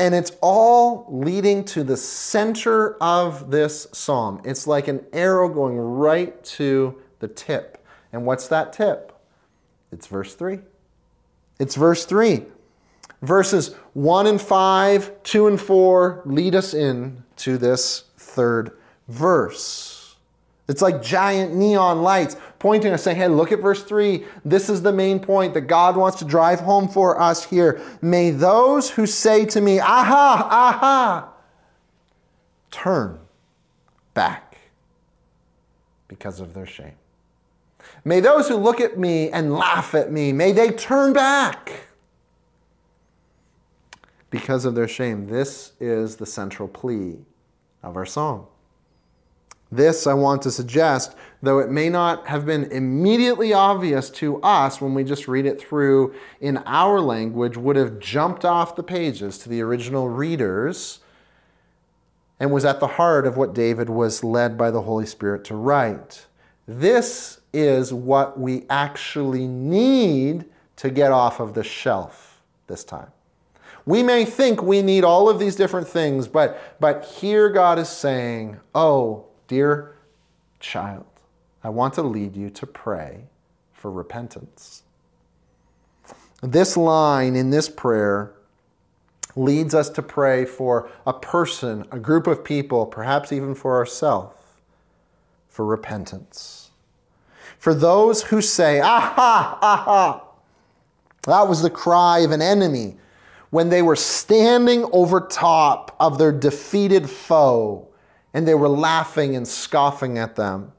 And 0.00 0.12
it's 0.12 0.32
all 0.40 1.06
leading 1.08 1.64
to 1.66 1.84
the 1.84 1.96
center 1.96 2.94
of 3.00 3.52
this 3.52 3.86
psalm. 3.92 4.40
It's 4.44 4.66
like 4.66 4.88
an 4.88 5.06
arrow 5.12 5.48
going 5.48 5.78
right 5.78 6.42
to 6.56 7.00
the 7.20 7.28
tip. 7.28 7.86
And 8.12 8.26
what's 8.26 8.48
that 8.48 8.72
tip? 8.72 9.12
It's 9.92 10.08
verse 10.08 10.34
3. 10.34 10.58
It's 11.60 11.76
verse 11.76 12.06
3. 12.06 12.44
Verses 13.22 13.74
1 13.94 14.26
and 14.26 14.40
5, 14.40 15.22
2 15.22 15.46
and 15.48 15.60
4 15.60 16.22
lead 16.24 16.54
us 16.54 16.72
in 16.72 17.24
to 17.36 17.58
this 17.58 18.04
third 18.16 18.72
verse. 19.08 20.16
It's 20.68 20.82
like 20.82 21.02
giant 21.02 21.54
neon 21.54 22.02
lights 22.02 22.36
pointing 22.58 22.92
us, 22.92 23.02
saying, 23.02 23.16
Hey, 23.16 23.28
look 23.28 23.52
at 23.52 23.60
verse 23.60 23.82
3. 23.82 24.24
This 24.44 24.68
is 24.68 24.82
the 24.82 24.92
main 24.92 25.18
point 25.18 25.54
that 25.54 25.62
God 25.62 25.96
wants 25.96 26.18
to 26.18 26.24
drive 26.24 26.60
home 26.60 26.88
for 26.88 27.20
us 27.20 27.44
here. 27.44 27.80
May 28.02 28.30
those 28.30 28.90
who 28.90 29.06
say 29.06 29.46
to 29.46 29.60
me, 29.60 29.80
Aha, 29.80 30.48
aha, 30.50 31.32
turn 32.70 33.18
back 34.12 34.58
because 36.06 36.38
of 36.38 36.52
their 36.52 36.66
shame. 36.66 36.94
May 38.04 38.20
those 38.20 38.48
who 38.48 38.56
look 38.56 38.80
at 38.80 38.98
me 38.98 39.30
and 39.30 39.54
laugh 39.54 39.94
at 39.94 40.12
me, 40.12 40.32
may 40.32 40.52
they 40.52 40.70
turn 40.70 41.14
back 41.14 41.87
because 44.30 44.64
of 44.64 44.74
their 44.74 44.88
shame. 44.88 45.26
This 45.26 45.72
is 45.80 46.16
the 46.16 46.26
central 46.26 46.68
plea 46.68 47.16
of 47.82 47.96
our 47.96 48.06
song. 48.06 48.46
This, 49.70 50.06
I 50.06 50.14
want 50.14 50.40
to 50.42 50.50
suggest, 50.50 51.14
though 51.42 51.58
it 51.58 51.70
may 51.70 51.90
not 51.90 52.26
have 52.26 52.46
been 52.46 52.64
immediately 52.64 53.52
obvious 53.52 54.08
to 54.10 54.40
us 54.40 54.80
when 54.80 54.94
we 54.94 55.04
just 55.04 55.28
read 55.28 55.44
it 55.44 55.60
through 55.60 56.14
in 56.40 56.56
our 56.64 57.00
language, 57.00 57.58
would 57.58 57.76
have 57.76 57.98
jumped 57.98 58.46
off 58.46 58.76
the 58.76 58.82
pages 58.82 59.36
to 59.38 59.50
the 59.50 59.60
original 59.60 60.08
readers 60.08 61.00
and 62.40 62.50
was 62.50 62.64
at 62.64 62.80
the 62.80 62.86
heart 62.86 63.26
of 63.26 63.36
what 63.36 63.54
David 63.54 63.90
was 63.90 64.24
led 64.24 64.56
by 64.56 64.70
the 64.70 64.80
Holy 64.80 65.06
Spirit 65.06 65.44
to 65.44 65.54
write. 65.54 66.26
This 66.66 67.40
is 67.52 67.92
what 67.92 68.38
we 68.38 68.64
actually 68.70 69.46
need 69.46 70.46
to 70.76 70.90
get 70.90 71.12
off 71.12 71.40
of 71.40 71.52
the 71.54 71.64
shelf 71.64 72.40
this 72.68 72.84
time. 72.84 73.10
We 73.88 74.02
may 74.02 74.26
think 74.26 74.62
we 74.62 74.82
need 74.82 75.02
all 75.02 75.30
of 75.30 75.38
these 75.38 75.56
different 75.56 75.88
things, 75.88 76.28
but, 76.28 76.78
but 76.78 77.06
here 77.06 77.48
God 77.48 77.78
is 77.78 77.88
saying, 77.88 78.60
Oh, 78.74 79.24
dear 79.46 79.96
child, 80.60 81.06
I 81.64 81.70
want 81.70 81.94
to 81.94 82.02
lead 82.02 82.36
you 82.36 82.50
to 82.50 82.66
pray 82.66 83.22
for 83.72 83.90
repentance. 83.90 84.82
This 86.42 86.76
line 86.76 87.34
in 87.34 87.48
this 87.48 87.70
prayer 87.70 88.34
leads 89.34 89.74
us 89.74 89.88
to 89.88 90.02
pray 90.02 90.44
for 90.44 90.90
a 91.06 91.14
person, 91.14 91.86
a 91.90 91.98
group 91.98 92.26
of 92.26 92.44
people, 92.44 92.84
perhaps 92.84 93.32
even 93.32 93.54
for 93.54 93.74
ourselves, 93.74 94.36
for 95.48 95.64
repentance. 95.64 96.72
For 97.58 97.72
those 97.72 98.24
who 98.24 98.42
say, 98.42 98.80
Aha, 98.80 99.58
aha, 99.62 100.24
that 101.22 101.48
was 101.48 101.62
the 101.62 101.70
cry 101.70 102.18
of 102.18 102.32
an 102.32 102.42
enemy 102.42 102.98
when 103.50 103.68
they 103.68 103.82
were 103.82 103.96
standing 103.96 104.84
over 104.92 105.20
top 105.20 105.96
of 106.00 106.18
their 106.18 106.32
defeated 106.32 107.08
foe 107.08 107.88
and 108.34 108.46
they 108.46 108.54
were 108.54 108.68
laughing 108.68 109.36
and 109.36 109.46
scoffing 109.46 110.18
at 110.18 110.36
them. 110.36 110.72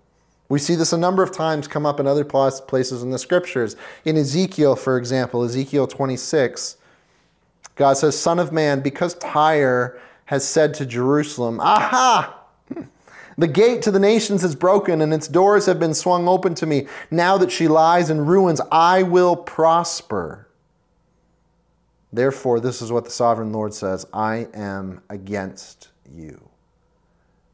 We 0.49 0.59
see 0.59 0.75
this 0.75 0.93
a 0.93 0.97
number 0.97 1.21
of 1.21 1.31
times 1.31 1.67
come 1.67 1.85
up 1.85 1.99
in 1.99 2.07
other 2.07 2.25
places 2.25 3.03
in 3.03 3.11
the 3.11 3.19
scriptures. 3.19 3.75
In 4.03 4.17
Ezekiel, 4.17 4.75
for 4.75 4.97
example, 4.97 5.43
Ezekiel 5.43 5.87
26, 5.87 6.77
God 7.75 7.93
says, 7.93 8.19
Son 8.19 8.39
of 8.39 8.51
man, 8.51 8.81
because 8.81 9.13
Tyre 9.15 9.99
has 10.25 10.47
said 10.47 10.73
to 10.75 10.85
Jerusalem, 10.85 11.59
Aha! 11.59 12.35
The 13.37 13.47
gate 13.47 13.81
to 13.83 13.91
the 13.91 13.99
nations 13.99 14.43
is 14.43 14.53
broken 14.53 14.99
and 14.99 15.13
its 15.13 15.29
doors 15.29 15.65
have 15.65 15.79
been 15.79 15.93
swung 15.93 16.27
open 16.27 16.55
to 16.55 16.65
me. 16.65 16.87
Now 17.09 17.37
that 17.37 17.53
she 17.53 17.69
lies 17.69 18.09
in 18.09 18.25
ruins, 18.25 18.59
I 18.69 19.03
will 19.03 19.37
prosper. 19.37 20.48
Therefore, 22.11 22.59
this 22.59 22.81
is 22.81 22.91
what 22.91 23.05
the 23.05 23.11
sovereign 23.11 23.51
Lord 23.51 23.73
says 23.73 24.05
I 24.13 24.47
am 24.53 25.01
against 25.09 25.89
you. 26.11 26.49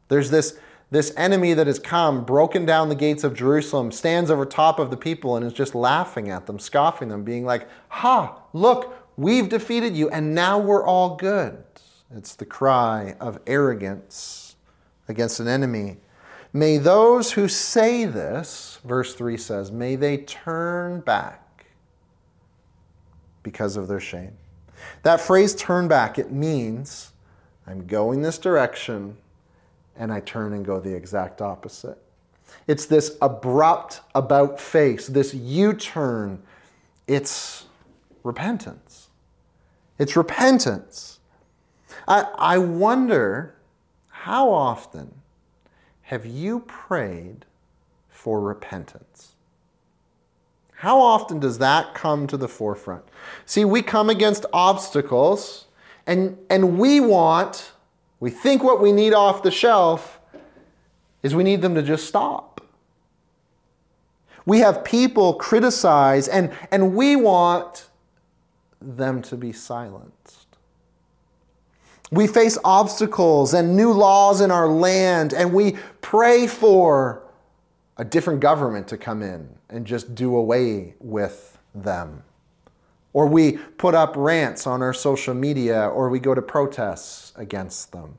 There's 0.08 0.30
this, 0.30 0.58
this 0.92 1.14
enemy 1.18 1.54
that 1.54 1.68
has 1.68 1.80
come, 1.80 2.24
broken 2.24 2.66
down 2.66 2.90
the 2.90 2.96
gates 2.96 3.24
of 3.24 3.34
Jerusalem, 3.34 3.92
stands 3.92 4.32
over 4.32 4.46
top 4.46 4.80
of 4.80 4.92
the 4.92 4.98
people 4.98 5.36
and 5.36 5.46
is 5.46 5.54
just 5.54 5.76
laughing 5.76 6.30
at 6.30 6.46
them, 6.46 6.60
scoffing 6.60 7.10
them, 7.10 7.24
being 7.24 7.44
like, 7.44 7.68
Ha, 7.90 8.40
look, 8.54 8.96
we've 9.18 9.50
defeated 9.50 9.96
you, 9.96 10.10
and 10.10 10.34
now 10.34 10.58
we're 10.58 10.86
all 10.86 11.16
good. 11.16 11.64
It's 12.16 12.36
the 12.36 12.46
cry 12.46 13.16
of 13.20 13.40
arrogance 13.48 14.56
against 15.08 15.40
an 15.40 15.48
enemy. 15.48 15.98
May 16.54 16.78
those 16.78 17.34
who 17.34 17.50
say 17.50 18.06
this, 18.06 18.80
verse 18.86 19.14
3 19.14 19.36
says, 19.36 19.72
may 19.72 19.98
they 19.98 20.18
turn 20.18 21.02
back 21.02 21.66
because 23.44 23.76
of 23.76 23.90
their 23.90 24.00
shame. 24.00 24.38
That 25.04 25.22
phrase 25.22 25.56
turn 25.56 25.88
back, 25.88 26.18
it 26.18 26.32
means 26.32 27.12
I'm 27.68 27.88
going 27.88 28.22
this 28.22 28.38
direction 28.38 29.18
and 29.96 30.12
I 30.12 30.20
turn 30.20 30.54
and 30.54 30.66
go 30.66 30.80
the 30.80 30.94
exact 30.94 31.42
opposite. 31.42 31.98
It's 32.68 32.86
this 32.86 33.18
abrupt 33.22 34.02
about 34.14 34.60
face, 34.60 35.08
this 35.08 35.34
U 35.34 35.74
turn. 35.74 36.42
It's 37.08 37.66
repentance. 38.24 39.10
It's 39.98 40.16
repentance. 40.16 41.20
I, 42.08 42.28
I 42.38 42.58
wonder 42.58 43.56
how 44.10 44.52
often 44.52 45.14
have 46.04 46.26
you 46.26 46.60
prayed 46.62 47.46
for 48.10 48.42
repentance? 48.42 49.35
How 50.78 51.00
often 51.00 51.40
does 51.40 51.58
that 51.60 51.94
come 51.94 52.28
to 52.28 52.38
the 52.38 52.48
forefront? 52.48 53.04
See, 53.46 53.66
we 53.66 53.82
come 53.82 54.10
against 54.10 54.46
obstacles 54.52 55.66
and, 56.06 56.38
and 56.50 56.78
we 56.78 57.00
want, 57.00 57.72
we 58.20 58.30
think 58.30 58.64
what 58.64 58.82
we 58.82 58.92
need 58.92 59.14
off 59.14 59.42
the 59.42 59.52
shelf 59.52 60.20
is 61.24 61.34
we 61.34 61.44
need 61.44 61.62
them 61.62 61.76
to 61.76 61.82
just 61.82 62.08
stop. 62.08 62.62
We 64.46 64.60
have 64.60 64.84
people 64.84 65.34
criticize 65.34 66.28
and, 66.28 66.52
and 66.72 66.96
we 66.96 67.16
want 67.16 67.90
them 68.80 69.22
to 69.24 69.36
be 69.36 69.52
silenced. 69.52 70.46
We 72.12 72.28
face 72.28 72.58
obstacles 72.64 73.54
and 73.54 73.76
new 73.76 73.92
laws 73.92 74.42
in 74.42 74.52
our 74.52 74.68
land, 74.68 75.34
and 75.34 75.52
we 75.52 75.78
pray 76.02 76.46
for 76.46 77.25
a 77.98 78.04
different 78.06 78.40
government 78.40 78.88
to 78.90 78.98
come 78.98 79.22
in 79.22 79.50
and 79.70 79.86
just 79.86 80.16
do 80.16 80.36
away 80.36 80.96
with 81.00 81.58
them. 81.74 82.24
Or 83.14 83.28
we 83.28 83.54
put 83.54 83.96
up 83.96 84.16
rants 84.18 84.68
on 84.68 84.82
our 84.82 84.94
social 84.94 85.34
media, 85.34 85.88
or 85.88 86.10
we 86.10 86.20
go 86.20 86.36
to 86.36 86.42
protests 86.42 87.32
against 87.38 87.94
them. 87.94 88.18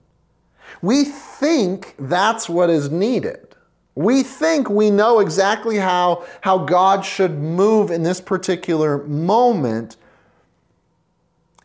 We 0.81 1.05
think 1.05 1.95
that's 1.99 2.49
what 2.49 2.71
is 2.71 2.91
needed. 2.91 3.55
We 3.95 4.23
think 4.23 4.69
we 4.71 4.91
know 4.91 5.21
exactly 5.21 5.77
how, 5.77 6.27
how 6.41 6.59
God 6.59 7.05
should 7.05 7.39
move 7.39 7.91
in 7.91 8.03
this 8.03 8.21
particular 8.21 9.05
moment. 9.05 9.97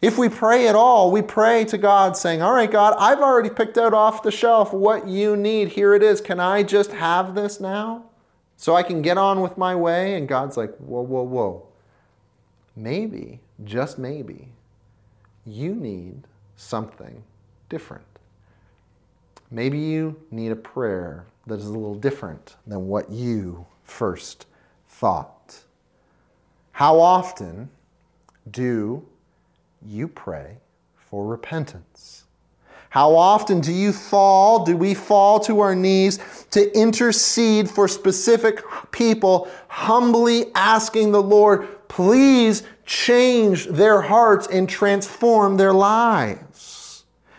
If 0.02 0.18
we 0.18 0.30
pray 0.30 0.68
at 0.68 0.76
all, 0.76 1.12
we 1.12 1.22
pray 1.22 1.64
to 1.66 1.78
God 1.78 2.18
saying, 2.18 2.42
All 2.42 2.54
right, 2.54 2.72
God, 2.72 2.96
I've 2.98 3.20
already 3.20 3.50
picked 3.50 3.78
out 3.78 3.94
off 3.94 4.24
the 4.24 4.32
shelf 4.32 4.74
what 4.74 5.08
you 5.08 5.38
need. 5.38 5.70
Here 5.70 5.94
it 5.94 6.02
is. 6.02 6.22
Can 6.22 6.40
I 6.40 6.64
just 6.64 6.92
have 6.92 7.36
this 7.36 7.60
now? 7.60 8.06
so 8.62 8.76
I 8.76 8.84
can 8.84 9.02
get 9.02 9.18
on 9.18 9.42
with 9.42 9.58
my 9.58 9.74
way. 9.76 10.14
And 10.14 10.28
God's 10.28 10.56
like, 10.56 10.78
whoa, 10.78 11.02
whoa, 11.02 11.24
whoa. 11.24 11.66
Maybe, 12.76 13.40
just 13.64 13.98
maybe, 13.98 14.50
you 15.48 15.74
need 15.74 16.28
something 16.58 17.24
different. 17.70 18.06
Maybe 19.50 19.80
you 19.80 20.16
need 20.30 20.52
a 20.52 20.56
prayer 20.56 21.26
that 21.48 21.56
is 21.56 21.66
a 21.66 21.72
little 21.72 21.96
different 21.96 22.56
than 22.68 22.88
what 22.88 23.10
you 23.10 23.66
first 23.84 24.46
thought. 24.88 25.62
How 26.74 27.00
often 27.00 27.72
do 28.52 29.04
you 29.86 30.08
pray 30.08 30.58
for 30.96 31.26
repentance? 31.26 32.24
How 32.90 33.16
often 33.16 33.62
do 33.62 33.72
you 33.72 33.94
fall? 33.94 34.66
Do 34.66 34.76
we 34.76 34.94
fall 34.94 35.40
to 35.42 35.62
our 35.62 35.74
knees 35.74 36.20
to 36.52 36.78
intercede 36.78 37.70
for 37.70 37.88
specific 37.88 38.62
people, 38.92 39.50
humbly 39.70 40.48
asking 40.56 41.14
the 41.14 41.22
Lord, 41.22 41.88
please 41.88 42.64
change 42.86 43.68
their 43.68 44.02
hearts 44.02 44.48
and 44.48 44.68
transform 44.68 45.56
their 45.56 45.72
lives? 45.72 46.71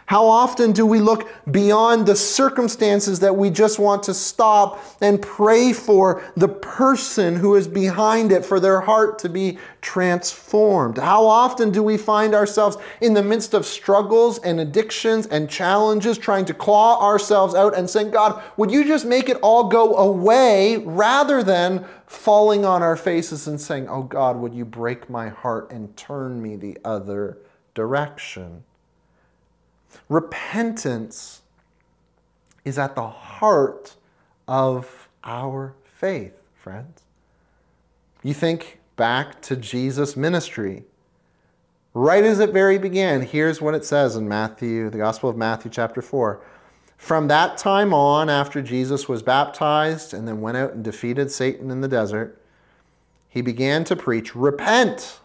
How 0.07 0.27
often 0.27 0.73
do 0.73 0.85
we 0.85 0.99
look 0.99 1.29
beyond 1.51 2.07
the 2.07 2.17
circumstances 2.17 3.21
that 3.21 3.37
we 3.37 3.51
just 3.51 3.79
want 3.79 4.03
to 4.05 4.15
stop 4.15 4.83
and 5.01 5.23
pray 5.23 5.73
for 5.73 6.23
the 6.37 6.49
person 6.49 7.37
who 7.37 7.55
is 7.55 7.69
behind 7.69 8.33
it, 8.33 8.45
for 8.45 8.61
their 8.61 8.81
heart 8.81 9.19
to 9.21 9.29
be 9.29 9.59
transformed? 9.81 10.99
How 10.99 11.25
often 11.27 11.71
do 11.71 11.83
we 11.83 11.97
find 11.97 12.35
ourselves 12.35 12.77
in 13.01 13.15
the 13.15 13.23
midst 13.23 13.55
of 13.55 13.65
struggles 13.65 14.39
and 14.41 14.61
addictions 14.61 15.27
and 15.27 15.49
challenges, 15.49 16.19
trying 16.19 16.45
to 16.47 16.55
claw 16.55 17.03
ourselves 17.03 17.55
out 17.55 17.77
and 17.77 17.89
saying, 17.89 18.11
God, 18.11 18.43
would 18.57 18.71
you 18.71 18.85
just 18.85 19.07
make 19.07 19.29
it 19.29 19.39
all 19.43 19.65
go 19.65 19.97
away 19.97 20.79
rather 20.79 21.43
than 21.43 21.87
falling 22.07 22.65
on 22.65 22.83
our 22.83 22.97
faces 22.97 23.47
and 23.47 23.61
saying, 23.61 23.89
Oh 23.89 24.03
God, 24.03 24.37
would 24.37 24.53
you 24.53 24.65
break 24.65 25.09
my 25.09 25.29
heart 25.29 25.71
and 25.71 25.97
turn 25.97 26.43
me 26.43 26.57
the 26.57 26.77
other 26.85 27.39
direction? 27.75 28.65
Repentance 30.09 31.43
is 32.65 32.79
at 32.79 32.95
the 32.95 33.09
heart 33.09 33.97
of 34.47 35.09
our 35.25 35.75
faith, 35.85 36.35
friends. 36.55 37.03
You 38.23 38.35
think 38.35 38.79
back 38.97 39.43
to 39.43 39.57
Jesus' 39.57 40.17
ministry. 40.17 40.85
Right 41.95 42.25
as 42.25 42.39
it 42.39 42.51
very 42.51 42.79
began, 42.79 43.23
here's 43.23 43.61
what 43.61 43.75
it 43.75 43.85
says 43.85 44.17
in 44.17 44.29
Matthew, 44.29 44.89
the 44.91 44.99
Gospel 44.99 45.29
of 45.29 45.37
Matthew, 45.37 45.71
chapter 45.71 46.01
4. 46.01 46.41
From 46.97 47.29
that 47.29 47.59
time 47.59 47.93
on, 47.93 48.31
after 48.31 48.63
Jesus 48.63 49.09
was 49.09 49.23
baptized 49.23 50.15
and 50.15 50.27
then 50.27 50.41
went 50.41 50.57
out 50.57 50.73
and 50.73 50.85
defeated 50.85 51.31
Satan 51.31 51.71
in 51.71 51.81
the 51.81 51.89
desert, 51.89 52.41
he 53.29 53.43
began 53.43 53.83
to 53.85 53.97
preach, 53.97 54.37
Repent, 54.37 55.19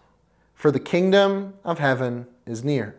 for 0.55 0.71
the 0.71 0.79
kingdom 0.79 1.53
of 1.63 1.77
heaven 1.77 2.25
is 2.45 2.63
near. 2.63 2.95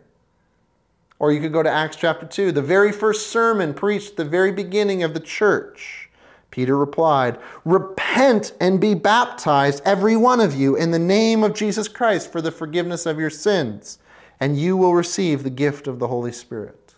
Or 1.19 1.33
you 1.33 1.41
could 1.41 1.53
go 1.53 1.61
to 1.61 1.69
Acts 1.69 1.97
chapter 1.97 2.25
2, 2.25 2.53
the 2.53 2.61
very 2.61 2.93
first 2.93 3.27
sermon 3.27 3.73
preached 3.73 4.11
at 4.11 4.15
the 4.15 4.25
very 4.25 4.53
beginning 4.53 5.03
of 5.03 5.13
the 5.13 5.19
church. 5.19 6.09
Peter 6.49 6.77
replied, 6.77 7.37
Repent 7.65 8.53
and 8.59 8.79
be 8.79 8.95
baptized, 8.95 9.83
every 9.85 10.15
one 10.15 10.39
of 10.39 10.55
you, 10.55 10.75
in 10.75 10.91
the 10.91 10.99
name 10.99 11.43
of 11.43 11.53
Jesus 11.53 11.87
Christ 11.87 12.31
for 12.31 12.41
the 12.41 12.51
forgiveness 12.51 13.05
of 13.05 13.19
your 13.19 13.29
sins, 13.29 13.99
and 14.39 14.57
you 14.57 14.75
will 14.77 14.93
receive 14.93 15.43
the 15.43 15.49
gift 15.49 15.87
of 15.87 15.99
the 15.99 16.07
Holy 16.07 16.31
Spirit. 16.31 16.95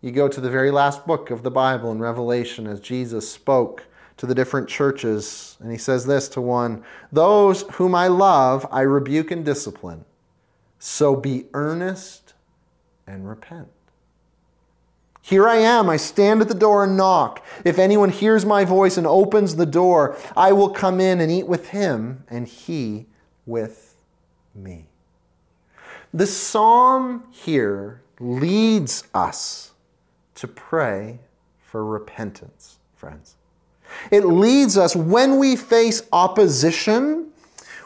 You 0.00 0.10
go 0.10 0.28
to 0.28 0.40
the 0.40 0.50
very 0.50 0.70
last 0.70 1.06
book 1.06 1.30
of 1.30 1.42
the 1.42 1.50
Bible 1.50 1.92
in 1.92 1.98
Revelation 1.98 2.66
as 2.66 2.80
Jesus 2.80 3.30
spoke 3.30 3.86
to 4.16 4.26
the 4.26 4.34
different 4.34 4.68
churches, 4.68 5.56
and 5.60 5.70
he 5.70 5.78
says 5.78 6.06
this 6.06 6.28
to 6.30 6.40
one 6.40 6.82
Those 7.12 7.62
whom 7.72 7.94
I 7.94 8.08
love, 8.08 8.66
I 8.70 8.82
rebuke 8.82 9.30
and 9.30 9.44
discipline. 9.44 10.04
So 10.78 11.16
be 11.16 11.46
earnest 11.54 12.33
and 13.06 13.28
repent. 13.28 13.68
Here 15.20 15.48
I 15.48 15.56
am. 15.56 15.88
I 15.88 15.96
stand 15.96 16.42
at 16.42 16.48
the 16.48 16.54
door 16.54 16.84
and 16.84 16.98
knock. 16.98 17.42
If 17.64 17.78
anyone 17.78 18.10
hears 18.10 18.44
my 18.44 18.66
voice 18.66 18.98
and 18.98 19.06
opens 19.06 19.56
the 19.56 19.64
door, 19.64 20.18
I 20.36 20.52
will 20.52 20.68
come 20.68 21.00
in 21.00 21.18
and 21.20 21.32
eat 21.32 21.46
with 21.46 21.70
him, 21.70 22.24
and 22.28 22.46
he 22.46 23.06
with 23.46 23.96
me. 24.54 24.86
The 26.12 26.26
psalm 26.26 27.24
here 27.30 28.02
leads 28.20 29.04
us 29.14 29.72
to 30.34 30.46
pray 30.46 31.20
for 31.58 31.84
repentance, 31.84 32.76
friends. 32.94 33.36
It 34.10 34.26
leads 34.26 34.76
us 34.76 34.94
when 34.94 35.38
we 35.38 35.56
face 35.56 36.02
opposition 36.12 37.32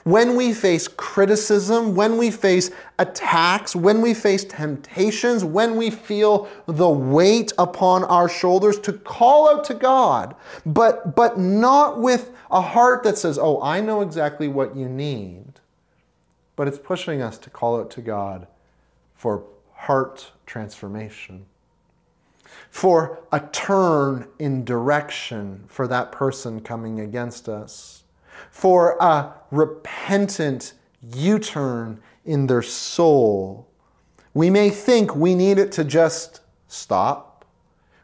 when 0.09 0.37
we 0.37 0.55
face 0.55 0.89
criticism, 0.89 1.95
when 1.95 2.17
we 2.17 2.31
face 2.31 2.71
attacks, 2.99 3.77
when 3.77 4.01
we 4.01 4.15
face 4.15 4.43
temptations, 4.43 5.45
when 5.45 5.77
we 5.77 5.91
feel 5.91 6.49
the 6.65 6.89
weight 6.89 7.53
upon 7.59 8.05
our 8.05 8.27
shoulders 8.27 8.79
to 8.81 8.95
call 8.95 9.51
out 9.51 9.65
to 9.65 9.75
God, 9.75 10.35
but, 10.65 11.15
but 11.15 11.39
not 11.39 12.01
with 12.01 12.31
a 12.51 12.61
heart 12.63 13.03
that 13.03 13.19
says, 13.19 13.39
Oh, 13.39 13.61
I 13.61 13.83
know 13.83 14.01
exactly 14.01 14.49
what 14.49 14.75
you 14.75 14.89
need. 14.89 15.45
But 16.57 16.69
it's 16.69 16.79
pushing 16.79 17.21
us 17.21 17.37
to 17.39 17.51
call 17.51 17.79
out 17.79 17.91
to 17.93 18.01
God 18.01 18.47
for 19.15 19.45
heart 19.75 20.33
transformation, 20.47 21.45
for 22.71 23.21
a 23.31 23.41
turn 23.41 24.27
in 24.39 24.65
direction 24.65 25.65
for 25.69 25.87
that 25.87 26.13
person 26.13 26.61
coming 26.61 26.99
against 26.99 27.47
us 27.47 27.98
for 28.59 28.97
a 28.99 29.33
repentant 29.53 30.73
U 31.15 31.39
turn 31.39 32.01
in 32.25 32.49
their 32.49 32.61
soul. 32.61 33.69
We 34.35 34.51
may 34.51 34.69
think 34.69 35.15
we 35.15 35.37
need 35.37 35.59
it 35.59 35.71
to 35.73 35.85
just 35.85 36.41
stop. 36.67 37.45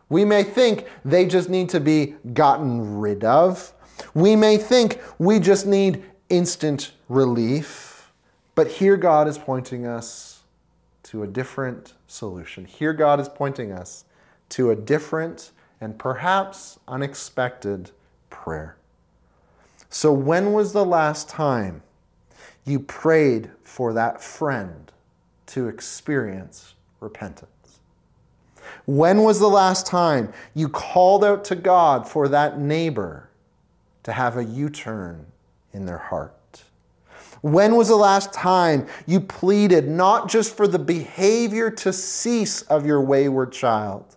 We 0.08 0.24
may 0.24 0.44
think 0.44 0.86
they 1.04 1.26
just 1.26 1.50
need 1.50 1.70
to 1.70 1.80
be 1.80 2.14
gotten 2.34 3.00
rid 3.00 3.24
of. 3.24 3.72
We 4.14 4.36
may 4.36 4.56
think 4.56 5.00
we 5.18 5.40
just 5.40 5.66
need 5.66 6.04
instant 6.28 6.92
relief. 7.08 8.12
But 8.54 8.68
here 8.68 8.96
God 8.96 9.26
is 9.26 9.38
pointing 9.38 9.86
us 9.86 10.44
to 11.02 11.24
a 11.24 11.26
different 11.26 11.94
solution. 12.06 12.64
Here 12.64 12.92
God 12.92 13.18
is 13.18 13.28
pointing 13.28 13.72
us 13.72 14.04
to 14.50 14.70
a 14.70 14.76
different 14.76 15.50
and 15.80 15.98
perhaps 15.98 16.78
unexpected 16.86 17.90
prayer. 18.30 18.76
So, 19.94 20.12
when 20.12 20.52
was 20.52 20.72
the 20.72 20.84
last 20.84 21.28
time 21.28 21.80
you 22.64 22.80
prayed 22.80 23.48
for 23.62 23.92
that 23.92 24.20
friend 24.20 24.90
to 25.46 25.68
experience 25.68 26.74
repentance? 26.98 27.78
When 28.86 29.22
was 29.22 29.38
the 29.38 29.46
last 29.48 29.86
time 29.86 30.32
you 30.52 30.68
called 30.68 31.24
out 31.24 31.44
to 31.44 31.54
God 31.54 32.08
for 32.08 32.26
that 32.26 32.58
neighbor 32.58 33.28
to 34.02 34.10
have 34.10 34.36
a 34.36 34.42
U 34.42 34.68
turn 34.68 35.26
in 35.72 35.86
their 35.86 35.98
heart? 35.98 36.64
When 37.40 37.76
was 37.76 37.86
the 37.86 37.94
last 37.94 38.32
time 38.32 38.88
you 39.06 39.20
pleaded 39.20 39.86
not 39.86 40.28
just 40.28 40.56
for 40.56 40.66
the 40.66 40.80
behavior 40.80 41.70
to 41.70 41.92
cease 41.92 42.62
of 42.62 42.84
your 42.84 43.00
wayward 43.00 43.52
child 43.52 44.16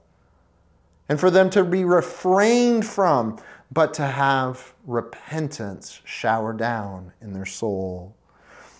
and 1.07 1.19
for 1.19 1.29
them 1.29 1.51
to 1.51 1.63
be 1.63 1.85
refrained 1.85 2.83
from 2.83 3.37
but 3.71 3.93
to 3.95 4.05
have 4.05 4.73
repentance 4.85 6.01
shower 6.05 6.53
down 6.53 7.11
in 7.21 7.33
their 7.33 7.45
soul. 7.45 8.15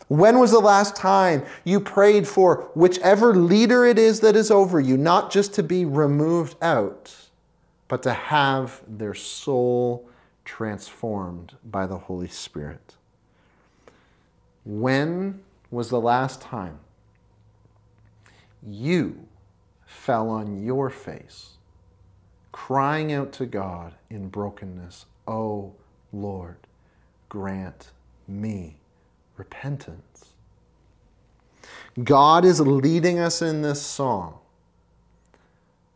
When 0.08 0.40
was 0.40 0.52
the 0.52 0.60
last 0.60 0.96
time 0.96 1.44
you 1.66 1.82
prayed 1.82 2.28
for 2.28 2.70
whichever 2.74 3.36
leader 3.36 3.86
it 3.86 4.00
is 4.00 4.22
that 4.22 4.38
is 4.38 4.50
over 4.50 4.80
you, 4.80 4.96
not 4.96 5.32
just 5.32 5.54
to 5.56 5.64
be 5.64 5.84
removed 5.84 6.56
out, 6.62 7.14
but 7.90 8.04
to 8.04 8.14
have 8.14 8.82
their 8.88 9.14
soul 9.14 10.10
transformed 10.46 11.58
by 11.66 11.86
the 11.86 11.98
Holy 11.98 12.30
Spirit? 12.30 12.96
When 14.64 15.42
was 15.70 15.90
the 15.90 16.00
last 16.00 16.40
time 16.40 16.80
you 18.66 19.28
fell 19.86 20.30
on 20.30 20.64
your 20.64 20.90
face 20.90 21.57
crying 22.58 23.14
out 23.14 23.32
to 23.32 23.46
God 23.46 23.94
in 24.10 24.28
brokenness, 24.30 25.06
Oh 25.28 25.74
Lord, 26.12 26.58
grant 27.30 27.92
me 28.28 28.78
repentance. 29.38 30.34
God 32.04 32.44
is 32.44 32.60
leading 32.60 33.20
us 33.20 33.44
in 33.44 33.62
this 33.62 33.80
song 33.82 34.40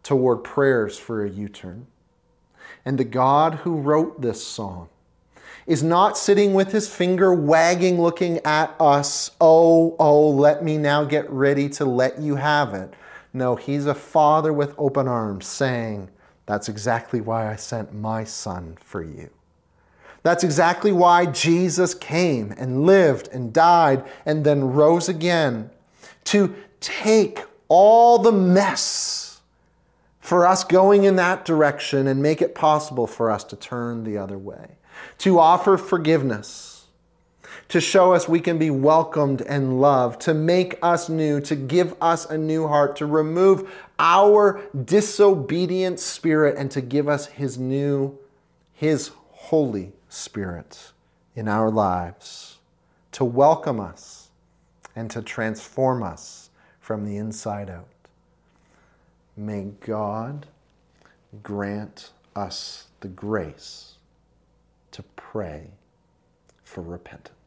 toward 0.04 0.44
prayers 0.44 1.00
for 1.00 1.26
a 1.26 1.30
U 1.32 1.50
turn. 1.50 1.88
And 2.86 3.00
the 3.00 3.06
God 3.06 3.56
who 3.56 3.78
wrote 3.78 4.22
this 4.22 4.46
song 4.46 4.88
is 5.66 5.82
not 5.82 6.16
sitting 6.16 6.54
with 6.54 6.72
his 6.72 6.88
finger 6.88 7.34
wagging, 7.34 8.00
looking 8.00 8.38
at 8.46 8.76
us, 8.80 9.32
oh, 9.42 9.96
oh, 9.98 10.30
let 10.30 10.64
me 10.64 10.78
now 10.78 11.06
get 11.06 11.28
ready 11.32 11.68
to 11.70 11.86
let 11.86 12.20
you 12.20 12.36
have 12.36 12.76
it. 12.76 12.94
No, 13.34 13.56
he's 13.56 13.88
a 13.88 13.96
father 13.96 14.54
with 14.54 14.76
open 14.78 15.08
arms 15.08 15.48
saying, 15.48 16.08
that's 16.52 16.68
exactly 16.68 17.22
why 17.22 17.50
I 17.50 17.56
sent 17.56 17.94
my 17.94 18.26
son 18.26 18.78
for 18.82 19.02
you. 19.02 19.30
That's 20.22 20.44
exactly 20.44 20.92
why 20.92 21.28
Jesus 21.28 21.94
came 21.94 22.54
and 22.58 22.86
lived 22.86 23.30
and 23.30 23.54
died 23.54 24.04
and 24.26 24.44
then 24.44 24.74
rose 24.74 25.08
again 25.08 25.70
to 26.26 26.54
take 26.82 27.40
all 27.70 28.20
the 28.20 28.34
mess 28.34 29.40
for 30.20 30.46
us 30.46 30.66
going 30.66 31.06
in 31.06 31.16
that 31.16 31.46
direction 31.46 32.06
and 32.06 32.22
make 32.22 32.42
it 32.42 32.54
possible 32.54 33.08
for 33.08 33.32
us 33.32 33.46
to 33.46 33.56
turn 33.56 34.04
the 34.04 34.18
other 34.18 34.38
way, 34.38 34.72
to 35.20 35.40
offer 35.40 35.78
forgiveness 35.78 36.71
to 37.72 37.80
show 37.80 38.12
us 38.12 38.28
we 38.28 38.42
can 38.42 38.58
be 38.58 38.70
welcomed 38.70 39.42
and 39.44 39.80
loved, 39.80 40.20
to 40.20 40.34
make 40.34 40.78
us 40.84 41.08
new, 41.08 41.40
to 41.40 41.56
give 41.56 41.96
us 42.02 42.26
a 42.26 42.38
new 42.38 42.68
heart, 42.68 42.98
to 42.98 43.06
remove 43.06 43.74
our 43.98 44.62
disobedient 44.84 45.98
spirit, 45.98 46.58
and 46.58 46.70
to 46.70 46.82
give 46.82 47.08
us 47.08 47.28
His 47.28 47.58
new, 47.58 48.20
His 48.74 49.12
Holy 49.32 49.94
Spirit 50.10 50.92
in 51.34 51.48
our 51.48 51.72
lives, 51.72 52.58
to 53.14 53.24
welcome 53.24 53.80
us 53.80 54.32
and 54.94 55.10
to 55.10 55.22
transform 55.22 56.04
us 56.04 56.50
from 56.82 57.06
the 57.06 57.16
inside 57.16 57.70
out. 57.70 57.88
May 59.38 59.72
God 59.80 60.46
grant 61.42 62.12
us 62.36 62.88
the 63.00 63.08
grace 63.08 63.94
to 64.92 65.04
pray 65.16 65.68
for 66.66 66.82
repentance. 66.82 67.41